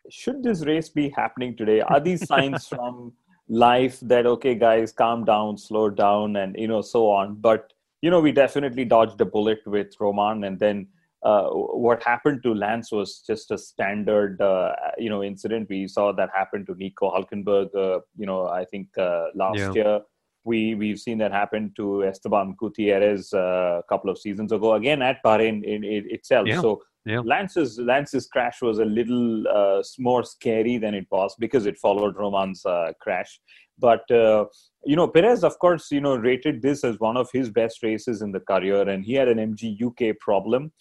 should 0.10 0.44
this 0.44 0.66
race 0.66 0.90
be 0.90 1.10
happening 1.10 1.58
today? 1.58 1.82
Are 1.82 2.00
these 2.00 2.28
signs 2.28 2.68
from 2.68 3.14
life 3.48 4.00
that, 4.02 4.28
okay, 4.28 4.54
guys, 4.54 4.92
calm 4.92 5.26
down, 5.26 5.58
slow 5.58 5.90
down, 5.90 6.36
and, 6.36 6.56
you 6.58 6.68
know, 6.68 6.82
so 6.82 7.10
on? 7.10 7.36
But, 7.36 7.74
you 8.02 8.12
know, 8.12 8.20
we 8.20 8.32
definitely 8.32 8.86
dodged 8.86 9.20
a 9.22 9.26
bullet 9.26 9.60
with 9.66 10.00
Romain. 10.00 10.44
And 10.44 10.60
then 10.60 10.88
uh, 11.24 11.48
what 11.50 12.04
happened 12.04 12.44
to 12.44 12.54
Lance 12.54 12.92
was 12.92 13.24
just 13.26 13.50
a 13.50 13.58
standard, 13.58 14.40
uh, 14.40 14.76
you 15.00 15.10
know, 15.10 15.24
incident. 15.24 15.70
We 15.70 15.88
saw 15.88 16.12
that 16.12 16.30
happen 16.36 16.68
to 16.68 16.76
Nico 16.76 17.10
Hulkenberg, 17.10 17.74
uh, 17.76 18.02
you 18.16 18.28
know, 18.28 18.48
I 18.48 18.64
think 18.66 18.96
uh, 18.96 19.30
last 19.34 19.58
Yeah. 19.58 19.74
year 19.74 20.02
we 20.46 20.76
we've 20.76 21.00
seen 21.00 21.18
that 21.18 21.32
happen 21.32 21.74
to 21.76 22.06
Esteban 22.06 22.56
Gutierrez 22.58 23.34
uh, 23.34 23.80
a 23.80 23.84
couple 23.90 24.10
of 24.10 24.18
seasons 24.18 24.52
ago, 24.52 24.76
again 24.76 25.02
at 25.02 25.18
Bahrain 25.26 25.64
in, 25.64 25.84
in 25.84 26.06
itself. 26.10 26.48
Yeah, 26.48 26.62
So 26.62 26.82
yeah. 27.06 27.22
Lance's 27.24 27.78
Lance's 27.80 28.28
crash 28.28 28.62
was 28.62 28.80
a 28.80 28.86
little 28.86 29.48
uh, 29.48 29.84
more 30.00 30.24
scary 30.24 30.78
than 30.78 30.94
it 30.94 31.08
was 31.12 31.36
because 31.40 31.66
it 31.66 31.78
followed 31.78 32.16
Romain's 32.16 32.66
uh, 32.66 32.94
crash. 33.02 33.40
But 33.78 34.10
uh, 34.10 34.46
you 34.86 34.96
know, 34.96 35.08
Perez, 35.08 35.44
of 35.44 35.58
course, 35.60 35.92
you 35.92 36.02
know, 36.02 36.16
rated 36.16 36.62
this 36.62 36.84
as 36.84 37.00
one 37.00 37.18
of 37.18 37.30
his 37.34 37.50
best 37.50 37.84
races 37.84 38.22
in 38.22 38.32
the 38.32 38.40
career, 38.40 38.88
and 38.88 39.04
he 39.04 39.14
had 39.14 39.28
an 39.28 39.56
MGU-K 39.56 40.14
problem. 40.14 40.72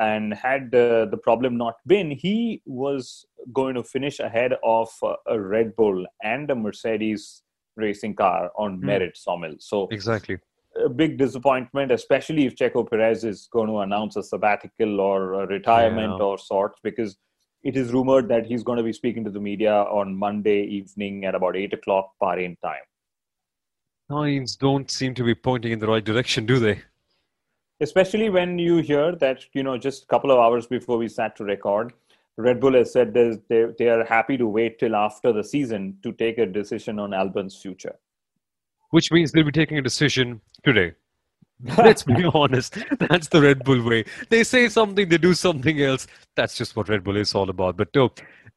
And 0.00 0.34
had 0.34 0.74
uh, 0.74 1.04
the 1.04 1.20
problem 1.22 1.56
not 1.56 1.74
been, 1.86 2.10
he 2.10 2.60
was 2.66 3.24
going 3.52 3.76
to 3.76 3.84
finish 3.84 4.18
ahead 4.18 4.54
of 4.64 4.88
uh, 5.04 5.14
a 5.28 5.40
Red 5.40 5.76
Bull 5.76 6.04
and 6.20 6.50
a 6.50 6.56
Mercedes 6.56 7.43
racing 7.76 8.14
car 8.14 8.50
on 8.56 8.78
Hmm. 8.78 8.86
merit, 8.86 9.16
Somil. 9.16 9.60
So 9.60 9.88
Exactly. 9.90 10.38
a 10.76 10.88
big 10.88 11.18
disappointment, 11.18 11.92
especially 11.92 12.46
if 12.46 12.56
Checo 12.56 12.88
Perez 12.88 13.24
is 13.24 13.48
going 13.52 13.68
to 13.68 13.78
announce 13.78 14.16
a 14.16 14.22
sabbatical 14.22 15.00
or 15.00 15.34
a 15.42 15.46
retirement 15.46 16.14
Yeah. 16.18 16.24
or 16.26 16.38
sorts, 16.38 16.80
because 16.82 17.16
it 17.62 17.76
is 17.76 17.92
rumored 17.92 18.28
that 18.28 18.46
he's 18.46 18.62
going 18.62 18.76
to 18.78 18.82
be 18.82 18.92
speaking 18.92 19.24
to 19.24 19.30
the 19.30 19.40
media 19.40 19.72
on 19.72 20.14
Monday 20.14 20.62
evening 20.64 21.24
at 21.24 21.34
about 21.34 21.56
8 21.56 21.72
o'clock 21.72 22.12
Bahrain 22.20 22.58
time. 22.60 22.82
Signs 24.10 24.56
don't 24.56 24.90
seem 24.90 25.14
to 25.14 25.24
be 25.24 25.34
pointing 25.34 25.72
in 25.72 25.78
the 25.78 25.86
right 25.86 26.04
direction, 26.04 26.44
do 26.44 26.58
they? 26.58 26.82
Especially 27.80 28.28
when 28.28 28.58
you 28.58 28.76
hear 28.78 29.16
that, 29.16 29.44
you 29.54 29.62
know, 29.62 29.78
just 29.78 30.04
a 30.04 30.06
couple 30.06 30.30
of 30.30 30.38
hours 30.38 30.66
before 30.66 30.98
we 30.98 31.08
sat 31.08 31.36
to 31.36 31.44
record, 31.44 31.92
Red 32.36 32.60
Bull 32.60 32.74
has 32.74 32.92
said 32.92 33.14
they, 33.14 33.66
they 33.78 33.88
are 33.88 34.04
happy 34.04 34.36
to 34.36 34.46
wait 34.46 34.78
till 34.78 34.96
after 34.96 35.32
the 35.32 35.44
season 35.44 35.98
to 36.02 36.12
take 36.12 36.38
a 36.38 36.46
decision 36.46 36.98
on 36.98 37.14
Albon's 37.14 37.56
future. 37.56 37.96
Which 38.90 39.12
means 39.12 39.32
they'll 39.32 39.44
be 39.44 39.52
taking 39.52 39.78
a 39.78 39.82
decision 39.82 40.40
today. 40.64 40.94
Let's 41.78 42.02
be 42.02 42.24
honest. 42.34 42.78
That's 42.98 43.28
the 43.28 43.40
Red 43.40 43.64
Bull 43.64 43.82
way. 43.82 44.04
They 44.28 44.42
say 44.42 44.68
something, 44.68 45.08
they 45.08 45.18
do 45.18 45.34
something 45.34 45.80
else. 45.80 46.06
That's 46.34 46.56
just 46.56 46.74
what 46.74 46.88
Red 46.88 47.04
Bull 47.04 47.16
is 47.16 47.34
all 47.34 47.48
about. 47.48 47.76
But 47.76 47.94
no, 47.94 48.12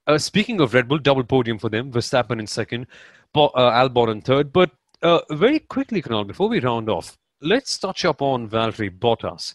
uh, 0.08 0.18
speaking 0.18 0.60
of 0.62 0.74
Red 0.74 0.88
Bull, 0.88 0.98
double 0.98 1.24
podium 1.24 1.60
for 1.60 1.70
them. 1.70 1.92
Verstappen 1.92 2.40
in 2.40 2.48
second, 2.48 2.88
Bo- 3.34 3.48
uh, 3.50 3.72
Albon 3.72 4.12
in 4.12 4.22
third. 4.22 4.52
But 4.52 4.72
uh, 5.04 5.20
very 5.32 5.60
quickly, 5.60 6.02
Kunal, 6.02 6.26
before 6.26 6.50
we 6.50 6.60
round 6.60 6.90
off, 6.90 7.18
let's 7.42 7.78
touch 7.78 8.04
up 8.04 8.22
on 8.22 8.50
Valtteri 8.50 8.90
Bottas. 8.90 9.54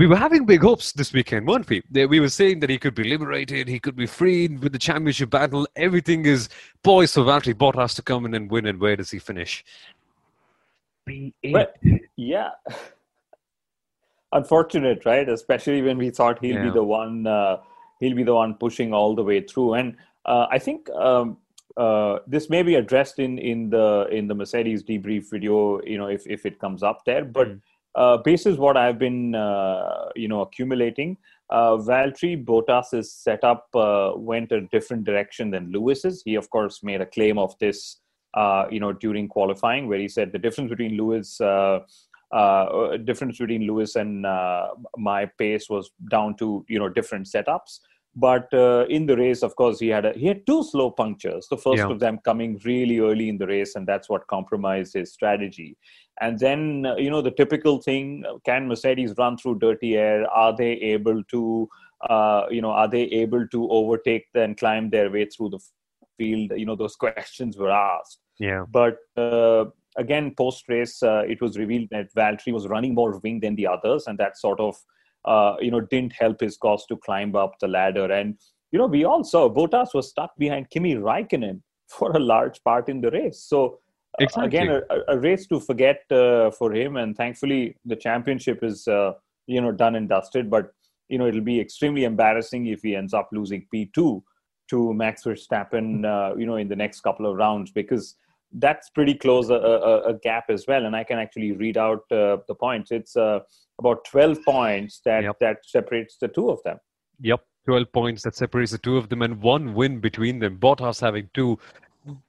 We 0.00 0.06
were 0.06 0.16
having 0.16 0.46
big 0.46 0.62
hopes 0.62 0.92
this 0.92 1.12
weekend, 1.12 1.46
weren't 1.46 1.68
we? 1.68 1.82
We 1.92 2.20
were 2.20 2.30
saying 2.30 2.60
that 2.60 2.70
he 2.70 2.78
could 2.78 2.94
be 2.94 3.04
liberated, 3.04 3.68
he 3.68 3.78
could 3.78 3.96
be 3.96 4.06
freed 4.06 4.62
with 4.62 4.72
the 4.72 4.78
championship 4.78 5.28
battle. 5.28 5.68
Everything 5.76 6.24
is 6.24 6.48
poised 6.82 7.12
for 7.12 7.20
Valtteri 7.20 7.52
Bottas 7.52 7.94
to 7.96 8.02
come 8.02 8.24
in 8.24 8.32
and 8.32 8.50
win. 8.50 8.64
And 8.64 8.80
where 8.80 8.96
does 8.96 9.10
he 9.10 9.18
finish? 9.18 9.62
P8. 11.06 11.52
Well, 11.52 11.66
yeah. 12.16 12.48
Unfortunate, 14.32 15.04
right? 15.04 15.28
Especially 15.28 15.82
when 15.82 15.98
we 15.98 16.08
thought 16.08 16.42
he'll 16.42 16.62
be 16.62 16.70
the 16.70 16.82
one, 16.82 17.26
uh, 17.26 17.58
he'll 17.98 18.16
be 18.16 18.22
the 18.22 18.34
one 18.34 18.54
pushing 18.54 18.94
all 18.94 19.14
the 19.14 19.22
way 19.22 19.42
through. 19.42 19.74
And 19.74 19.96
uh, 20.24 20.46
I 20.50 20.58
think 20.58 20.88
um, 20.92 21.36
uh, 21.76 22.20
this 22.26 22.48
may 22.48 22.62
be 22.62 22.76
addressed 22.76 23.18
in 23.18 23.36
in 23.36 23.68
the 23.68 24.08
in 24.10 24.28
the 24.28 24.34
Mercedes 24.34 24.82
debrief 24.82 25.28
video. 25.28 25.82
You 25.82 25.98
know, 25.98 26.06
if 26.06 26.26
if 26.26 26.46
it 26.46 26.58
comes 26.58 26.82
up 26.82 27.04
there, 27.04 27.22
but. 27.22 27.48
Uh, 27.94 28.16
basis 28.18 28.56
what 28.56 28.76
I've 28.76 28.98
been, 28.98 29.34
uh, 29.34 30.08
you 30.14 30.28
know, 30.28 30.42
accumulating, 30.42 31.16
uh, 31.50 31.76
Valtteri 31.76 32.44
Bottas's 32.44 33.12
setup 33.12 33.66
uh, 33.74 34.12
went 34.14 34.52
a 34.52 34.62
different 34.68 35.04
direction 35.04 35.50
than 35.50 35.72
Lewis's. 35.72 36.22
He, 36.24 36.36
of 36.36 36.48
course, 36.50 36.82
made 36.82 37.00
a 37.00 37.06
claim 37.06 37.38
of 37.38 37.58
this 37.58 38.00
uh, 38.34 38.66
you 38.70 38.80
know, 38.80 38.92
during 38.92 39.28
qualifying, 39.28 39.88
where 39.88 39.98
he 39.98 40.08
said 40.08 40.32
the 40.32 40.38
difference 40.38 40.70
between 40.70 40.96
Lewis, 40.96 41.40
uh, 41.40 41.80
uh, 42.32 42.96
difference 42.98 43.38
between 43.38 43.66
Lewis 43.66 43.96
and 43.96 44.22
my 44.96 45.26
pace 45.36 45.68
was 45.68 45.90
down 46.10 46.36
to 46.36 46.64
you 46.68 46.78
know 46.78 46.88
different 46.88 47.26
setups. 47.26 47.80
But 48.16 48.52
uh, 48.52 48.86
in 48.88 49.06
the 49.06 49.16
race, 49.16 49.42
of 49.42 49.54
course, 49.54 49.78
he 49.78 49.88
had 49.88 50.04
a, 50.04 50.12
he 50.12 50.26
had 50.26 50.44
two 50.44 50.64
slow 50.64 50.90
punctures. 50.90 51.46
The 51.48 51.56
first 51.56 51.78
Yeah. 51.78 51.90
of 51.90 52.00
them 52.00 52.18
coming 52.24 52.60
really 52.64 52.98
early 52.98 53.28
in 53.28 53.38
the 53.38 53.46
race, 53.46 53.76
and 53.76 53.86
that's 53.86 54.08
what 54.08 54.26
compromised 54.26 54.94
his 54.94 55.12
strategy. 55.12 55.76
And 56.20 56.38
then 56.38 56.86
uh, 56.86 56.96
you 56.96 57.08
know 57.08 57.22
the 57.22 57.30
typical 57.30 57.80
thing: 57.80 58.24
can 58.44 58.66
Mercedes 58.66 59.14
run 59.16 59.36
through 59.36 59.60
dirty 59.60 59.96
air? 59.96 60.28
Are 60.30 60.54
they 60.56 60.72
able 60.72 61.22
to 61.24 61.68
uh, 62.08 62.46
you 62.50 62.60
know 62.60 62.72
are 62.72 62.88
they 62.88 63.02
able 63.02 63.46
to 63.46 63.68
overtake 63.70 64.26
and 64.34 64.56
climb 64.56 64.90
their 64.90 65.08
way 65.10 65.26
through 65.26 65.50
the 65.50 65.60
field? 66.18 66.52
You 66.56 66.66
know 66.66 66.76
those 66.76 66.96
questions 67.06 67.56
were 67.56 67.70
asked. 67.70 68.18
Yeah. 68.40 68.64
But 68.68 68.96
uh, 69.16 69.66
again, 69.96 70.34
post 70.36 70.68
race, 70.68 71.00
uh, 71.02 71.22
it 71.28 71.40
was 71.40 71.56
revealed 71.56 71.88
that 71.92 72.12
Valtteri 72.14 72.52
was 72.52 72.66
running 72.66 72.94
more 72.94 73.18
wing 73.22 73.38
than 73.38 73.54
the 73.54 73.68
others, 73.68 74.08
and 74.08 74.18
that 74.18 74.36
sort 74.36 74.58
of 74.58 74.74
uh, 75.24 75.56
you 75.60 75.70
know 75.70 75.80
didn't 75.80 76.12
help 76.12 76.40
his 76.40 76.56
cause 76.56 76.86
to 76.86 76.96
climb 76.96 77.34
up 77.36 77.54
the 77.60 77.68
ladder. 77.68 78.10
And 78.10 78.36
you 78.72 78.78
know 78.78 78.86
we 78.86 79.04
all 79.04 79.24
saw 79.24 79.48
Bottas 79.48 79.94
was 79.94 80.08
stuck 80.08 80.36
behind 80.38 80.70
Kimi 80.70 80.94
Raikkonen 80.94 81.60
for 81.88 82.12
a 82.12 82.20
large 82.20 82.62
part 82.64 82.88
in 82.88 83.00
the 83.00 83.10
race. 83.10 83.42
So. 83.42 83.78
uh, 84.18 84.24
Exactly. 84.24 84.46
again, 84.46 84.82
a, 84.90 85.14
a 85.14 85.18
race 85.18 85.46
to 85.46 85.60
forget 85.60 86.00
uh, 86.10 86.50
for 86.50 86.72
him, 86.72 86.96
and 86.96 87.16
thankfully 87.16 87.76
the 87.84 87.96
championship 87.96 88.64
is 88.64 88.88
uh, 88.88 89.12
you 89.46 89.60
know 89.60 89.72
done 89.72 89.94
and 89.94 90.08
dusted. 90.08 90.50
But 90.50 90.72
you 91.08 91.18
know 91.18 91.26
it'll 91.26 91.40
be 91.40 91.60
extremely 91.60 92.04
embarrassing 92.04 92.66
if 92.66 92.82
he 92.82 92.96
ends 92.96 93.14
up 93.14 93.28
losing 93.32 93.66
P 93.70 93.90
two 93.94 94.22
to 94.70 94.94
Max 94.94 95.24
Verstappen, 95.24 96.04
uh, 96.04 96.36
you 96.36 96.46
know, 96.46 96.56
in 96.56 96.68
the 96.68 96.76
next 96.76 97.00
couple 97.00 97.26
of 97.26 97.36
rounds 97.36 97.72
because 97.72 98.14
that's 98.54 98.90
pretty 98.90 99.14
close 99.14 99.50
a, 99.50 99.54
a, 99.54 100.02
a 100.10 100.14
gap 100.18 100.44
as 100.48 100.66
well. 100.66 100.84
And 100.86 100.96
I 100.96 101.04
can 101.04 101.18
actually 101.18 101.52
read 101.52 101.76
out 101.76 102.00
uh, 102.10 102.38
the 102.48 102.54
points. 102.58 102.90
It's 102.90 103.16
uh, 103.16 103.40
about 103.78 104.04
12 104.06 104.38
points 104.44 105.00
that, 105.04 105.22
Yep. 105.22 105.38
that 105.40 105.56
separates 105.64 106.16
the 106.20 106.28
two 106.28 106.50
of 106.50 106.62
them. 106.64 106.78
Yep, 107.20 107.44
12 107.66 107.92
points 107.92 108.22
that 108.24 108.34
separates 108.34 108.72
the 108.72 108.78
two 108.78 108.96
of 108.96 109.08
them 109.08 109.22
and 109.22 109.40
one 109.40 109.74
win 109.74 110.00
between 110.00 110.38
them. 110.40 110.58
Bottas 110.58 111.00
having 111.00 111.28
two, 111.34 111.58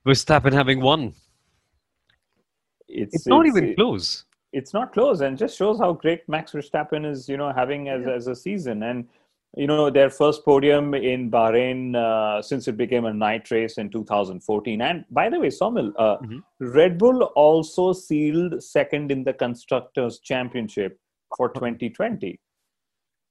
Verstappen 0.05 0.53
having 0.53 0.79
one. 0.81 1.13
It's, 2.87 3.25
not 3.25 3.45
even 3.47 3.69
it- 3.69 3.75
close. 3.77 4.25
it's 4.53 4.73
not 4.73 4.91
close 4.93 5.21
and 5.21 5.37
just 5.37 5.57
shows 5.57 5.79
how 5.79 5.93
great 5.93 6.27
Max 6.27 6.51
Verstappen 6.51 7.09
is, 7.09 7.29
you 7.29 7.37
know, 7.37 7.51
having 7.53 7.87
as, 7.89 8.05
as 8.05 8.27
a 8.27 8.35
season. 8.35 8.83
And, 8.83 9.07
you 9.57 9.67
know, 9.67 9.89
their 9.89 10.09
first 10.09 10.45
podium 10.45 10.93
in 10.93 11.29
Bahrain 11.29 11.95
uh, 11.95 12.41
since 12.41 12.67
it 12.67 12.77
became 12.77 13.05
a 13.05 13.13
night 13.13 13.51
race 13.51 13.77
in 13.77 13.89
2014. 13.89 14.81
And 14.81 15.05
by 15.11 15.29
the 15.29 15.39
way, 15.39 15.47
Somil, 15.49 15.91
uh, 15.97 16.17
Mhm. 16.19 16.41
Red 16.59 16.97
Bull 16.97 17.23
also 17.35 17.91
sealed 17.91 18.63
second 18.63 19.11
in 19.11 19.23
the 19.23 19.33
Constructors' 19.33 20.19
Championship 20.19 20.97
for 21.35 21.49
2020. 21.49 22.39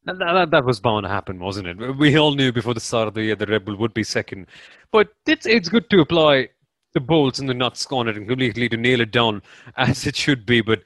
That, 0.04 0.18
that, 0.18 0.50
that 0.50 0.64
was 0.64 0.80
bound 0.80 1.04
to 1.04 1.10
happen, 1.10 1.38
wasn't 1.38 1.68
it? 1.68 1.96
We 1.98 2.16
all 2.16 2.34
knew 2.34 2.52
before 2.52 2.74
the 2.74 2.80
start 2.80 3.08
of 3.08 3.14
the 3.14 3.22
year 3.22 3.36
that 3.36 3.48
Red 3.48 3.64
Bull 3.64 3.76
would 3.76 3.94
be 3.94 4.02
second. 4.04 4.46
But 4.92 5.08
it's, 5.26 5.46
it's 5.46 5.68
good 5.68 5.88
to 5.90 6.00
apply 6.00 6.48
the 6.92 7.00
bolts 7.00 7.38
and 7.38 7.48
the 7.48 7.54
nuts 7.54 7.86
on 7.90 8.08
it 8.08 8.16
and 8.16 8.26
completely 8.28 8.68
to 8.68 8.76
nail 8.76 9.00
it 9.00 9.10
down 9.10 9.42
as 9.76 10.06
it 10.06 10.16
should 10.16 10.44
be. 10.44 10.60
But 10.60 10.82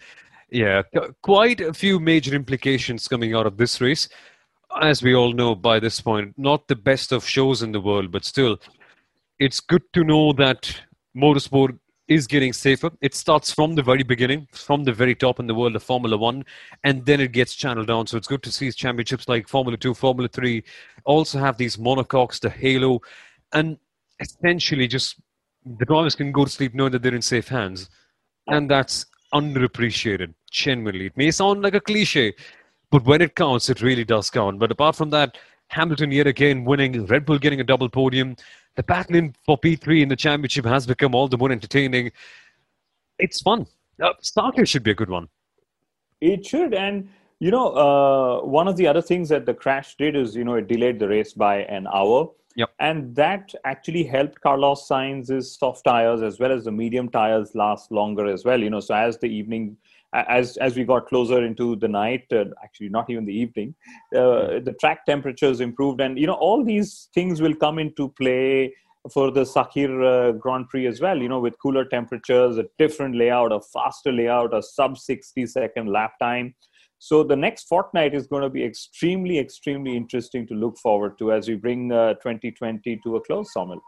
yeah, 0.50 0.82
quite 1.22 1.60
a 1.60 1.72
few 1.72 1.98
major 1.98 2.34
implications 2.34 3.08
coming 3.08 3.34
out 3.34 3.46
of 3.46 3.56
this 3.56 3.80
race. 3.80 4.08
As 4.80 5.02
we 5.02 5.14
all 5.14 5.32
know 5.32 5.54
by 5.54 5.78
this 5.78 6.00
point, 6.00 6.34
not 6.36 6.68
the 6.68 6.76
best 6.76 7.12
of 7.12 7.26
shows 7.26 7.62
in 7.62 7.72
the 7.72 7.80
world, 7.80 8.10
but 8.10 8.24
still, 8.24 8.58
it's 9.38 9.60
good 9.60 9.82
to 9.92 10.04
know 10.04 10.32
that 10.32 10.80
motorsport 11.16 11.78
is 12.08 12.26
getting 12.26 12.52
safer. 12.52 12.90
It 13.00 13.14
starts 13.14 13.50
from 13.52 13.74
the 13.74 13.82
very 13.82 14.02
beginning, 14.02 14.46
from 14.52 14.84
the 14.84 14.92
very 14.92 15.14
top 15.14 15.40
in 15.40 15.46
the 15.46 15.54
world 15.54 15.74
of 15.74 15.82
Formula 15.82 16.16
One, 16.16 16.44
and 16.82 17.06
then 17.06 17.20
it 17.20 17.32
gets 17.32 17.54
channeled 17.54 17.86
down. 17.86 18.06
So 18.06 18.16
it's 18.16 18.26
good 18.26 18.42
to 18.42 18.52
see 18.52 18.70
championships 18.72 19.28
like 19.28 19.48
Formula 19.48 19.76
Two, 19.76 19.94
Formula 19.94 20.28
Three 20.28 20.64
also 21.04 21.38
have 21.38 21.56
these 21.56 21.76
monocoques, 21.76 22.40
the 22.40 22.50
halo, 22.50 23.00
and 23.52 23.78
essentially 24.20 24.86
just 24.86 25.20
the 25.64 25.86
drivers 25.86 26.14
can 26.14 26.30
go 26.30 26.44
to 26.44 26.50
sleep 26.50 26.74
knowing 26.74 26.92
that 26.92 27.02
they're 27.02 27.14
in 27.14 27.22
safe 27.22 27.48
hands. 27.48 27.88
And 28.48 28.70
that's 28.70 29.06
underappreciated, 29.32 30.34
genuinely. 30.50 31.06
It 31.06 31.16
may 31.16 31.30
sound 31.30 31.62
like 31.62 31.74
a 31.74 31.80
cliche, 31.80 32.34
but 32.94 33.04
when 33.06 33.20
it 33.20 33.34
counts, 33.34 33.68
it 33.68 33.82
really 33.82 34.04
does 34.04 34.30
count. 34.30 34.60
But 34.60 34.70
apart 34.70 34.94
from 34.94 35.10
that, 35.10 35.36
Hamilton 35.66 36.12
yet 36.12 36.28
again 36.28 36.64
winning, 36.64 37.06
Red 37.06 37.26
Bull 37.26 37.40
getting 37.40 37.60
a 37.60 37.64
double 37.64 37.88
podium. 37.88 38.36
The 38.76 38.84
battling 38.84 39.34
for 39.44 39.58
P3 39.58 40.02
in 40.02 40.08
the 40.08 40.14
championship 40.14 40.64
has 40.64 40.86
become 40.86 41.12
all 41.12 41.26
the 41.26 41.36
more 41.36 41.50
entertaining. 41.50 42.12
It's 43.18 43.42
fun. 43.42 43.66
Uh, 44.00 44.12
Sakhir 44.22 44.68
should 44.68 44.84
be 44.84 44.92
a 44.92 44.94
good 44.94 45.10
one. 45.10 45.26
It 46.20 46.46
should. 46.46 46.72
And, 46.72 47.08
you 47.40 47.50
know, 47.50 47.72
uh, 47.74 48.46
one 48.46 48.68
of 48.68 48.76
the 48.76 48.86
other 48.86 49.02
things 49.02 49.28
that 49.30 49.44
the 49.44 49.54
crash 49.54 49.96
did 49.96 50.14
is, 50.14 50.36
you 50.36 50.44
know, 50.44 50.54
it 50.54 50.68
delayed 50.68 51.00
the 51.00 51.08
race 51.08 51.32
by 51.32 51.62
an 51.64 51.88
hour. 51.92 52.30
Yep. 52.54 52.70
And 52.78 53.16
that 53.16 53.52
actually 53.64 54.04
helped 54.04 54.40
Carlos 54.40 54.86
Sainz's 54.86 55.58
soft 55.58 55.84
tires 55.84 56.22
as 56.22 56.38
well 56.38 56.52
as 56.52 56.66
the 56.66 56.70
medium 56.70 57.08
tires 57.08 57.56
last 57.56 57.90
longer 57.90 58.28
as 58.28 58.44
well. 58.44 58.60
You 58.60 58.70
know, 58.70 58.78
so 58.78 58.94
as 58.94 59.18
the 59.18 59.26
evening, 59.26 59.78
as 60.14 60.56
as 60.58 60.76
we 60.76 60.84
got 60.84 61.06
closer 61.06 61.44
into 61.44 61.76
the 61.76 61.88
night, 61.88 62.24
uh, 62.32 62.44
actually 62.62 62.88
not 62.88 63.10
even 63.10 63.24
the 63.24 63.34
evening, 63.34 63.74
uh, 64.14 64.60
the 64.60 64.74
track 64.80 65.04
temperatures 65.06 65.60
improved, 65.60 66.00
and 66.00 66.18
you 66.18 66.26
know 66.26 66.34
all 66.34 66.64
these 66.64 67.08
things 67.14 67.42
will 67.42 67.54
come 67.54 67.78
into 67.78 68.08
play 68.10 68.74
for 69.12 69.30
the 69.30 69.42
Sakhir 69.42 69.90
uh, 70.02 70.32
Grand 70.32 70.68
Prix 70.68 70.86
as 70.86 71.00
well. 71.00 71.20
You 71.20 71.28
know, 71.28 71.40
with 71.40 71.58
cooler 71.58 71.84
temperatures, 71.84 72.58
a 72.58 72.66
different 72.78 73.16
layout, 73.16 73.52
a 73.52 73.60
faster 73.60 74.12
layout, 74.12 74.54
a 74.54 74.62
sub 74.62 74.96
sixty 74.98 75.46
second 75.46 75.90
lap 75.90 76.12
time. 76.20 76.54
So 76.98 77.22
the 77.22 77.36
next 77.36 77.64
fortnight 77.64 78.14
is 78.14 78.26
going 78.26 78.44
to 78.44 78.48
be 78.48 78.64
extremely, 78.64 79.38
extremely 79.38 79.94
interesting 79.94 80.46
to 80.46 80.54
look 80.54 80.78
forward 80.78 81.18
to 81.18 81.32
as 81.32 81.48
we 81.48 81.54
bring 81.54 81.92
uh, 81.92 82.14
2020 82.14 83.00
to 83.04 83.16
a 83.16 83.20
close, 83.20 83.52
Somil. 83.54 83.80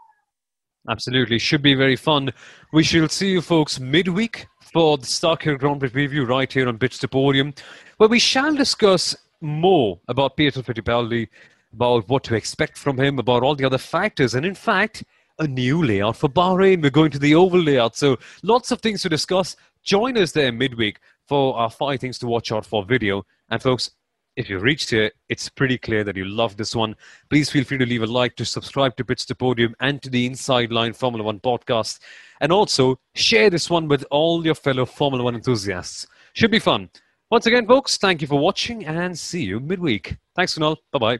Absolutely. 0.89 1.37
Should 1.37 1.61
be 1.61 1.73
very 1.73 1.95
fun. 1.95 2.31
We 2.71 2.83
shall 2.83 3.09
see 3.09 3.31
you 3.31 3.41
folks 3.41 3.79
midweek 3.79 4.47
for 4.71 4.97
the 4.97 5.05
Sakhir 5.05 5.59
Grand 5.59 5.79
Prix 5.79 5.89
preview 5.89 6.27
right 6.27 6.51
here 6.51 6.67
on 6.67 6.77
Pits 6.77 6.97
to 6.99 7.07
Podium, 7.07 7.53
where 7.97 8.09
we 8.09 8.19
shall 8.19 8.55
discuss 8.55 9.15
more 9.41 9.99
about 10.07 10.37
Pietro 10.37 10.61
Fittipaldi, 10.61 11.27
about 11.73 12.07
what 12.07 12.23
to 12.25 12.35
expect 12.35 12.77
from 12.77 12.97
him, 12.97 13.19
about 13.19 13.43
all 13.43 13.55
the 13.55 13.65
other 13.65 13.77
factors, 13.77 14.33
and 14.33 14.45
in 14.45 14.55
fact, 14.55 15.03
a 15.39 15.47
new 15.47 15.85
layout 15.85 16.15
for 16.15 16.29
Bahrain. 16.29 16.81
We're 16.81 16.89
going 16.89 17.11
to 17.11 17.19
the 17.19 17.35
oval 17.35 17.61
layout. 17.61 17.95
So 17.95 18.17
lots 18.41 18.71
of 18.71 18.81
things 18.81 19.01
to 19.03 19.09
discuss. 19.09 19.55
Join 19.83 20.17
us 20.17 20.31
there 20.31 20.51
midweek 20.51 20.99
for 21.27 21.55
our 21.57 21.69
five 21.69 21.99
things 21.99 22.17
to 22.19 22.27
watch 22.27 22.51
out 22.51 22.65
for 22.65 22.83
video. 22.83 23.25
And 23.49 23.61
folks, 23.61 23.91
if 24.37 24.49
you 24.49 24.59
reached 24.59 24.91
here, 24.91 25.11
it's 25.29 25.49
pretty 25.49 25.77
clear 25.77 26.03
that 26.03 26.15
you 26.15 26.23
love 26.23 26.55
this 26.55 26.75
one. 26.75 26.95
Please 27.29 27.49
feel 27.49 27.63
free 27.63 27.79
to 27.79 27.85
leave 27.85 28.03
a 28.03 28.05
like, 28.05 28.35
to 28.35 28.45
subscribe 28.45 28.95
to 28.95 29.03
Pitch 29.03 29.25
the 29.25 29.35
Podium 29.35 29.75
and 29.79 30.01
to 30.03 30.09
the 30.09 30.27
Inside 30.27 30.71
Line 30.71 30.93
Formula 30.93 31.25
One 31.25 31.39
podcast. 31.39 31.99
And 32.39 32.51
also 32.51 32.99
share 33.15 33.49
this 33.49 33.69
one 33.69 33.87
with 33.87 34.05
all 34.11 34.45
your 34.45 34.55
fellow 34.55 34.85
Formula 34.85 35.23
One 35.23 35.35
enthusiasts. 35.35 36.05
Should 36.33 36.51
be 36.51 36.59
fun. 36.59 36.89
Once 37.31 37.47
again, 37.47 37.67
folks, 37.67 37.97
thank 37.97 38.21
you 38.21 38.27
for 38.27 38.39
watching 38.39 38.85
and 38.85 39.17
see 39.17 39.43
you 39.43 39.59
midweek. 39.59 40.15
Thanks, 40.35 40.57
Kunal. 40.57 40.77
Bye 40.93 40.99
bye. 40.99 41.19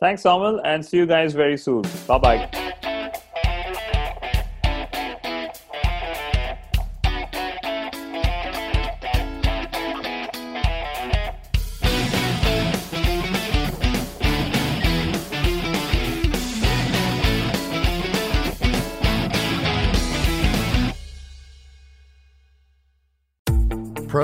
Thanks, 0.00 0.24
Amal, 0.24 0.60
and 0.64 0.84
see 0.84 0.96
you 0.96 1.06
guys 1.06 1.32
very 1.34 1.56
soon. 1.56 1.84
Bye 2.08 2.18
bye. 2.18 2.74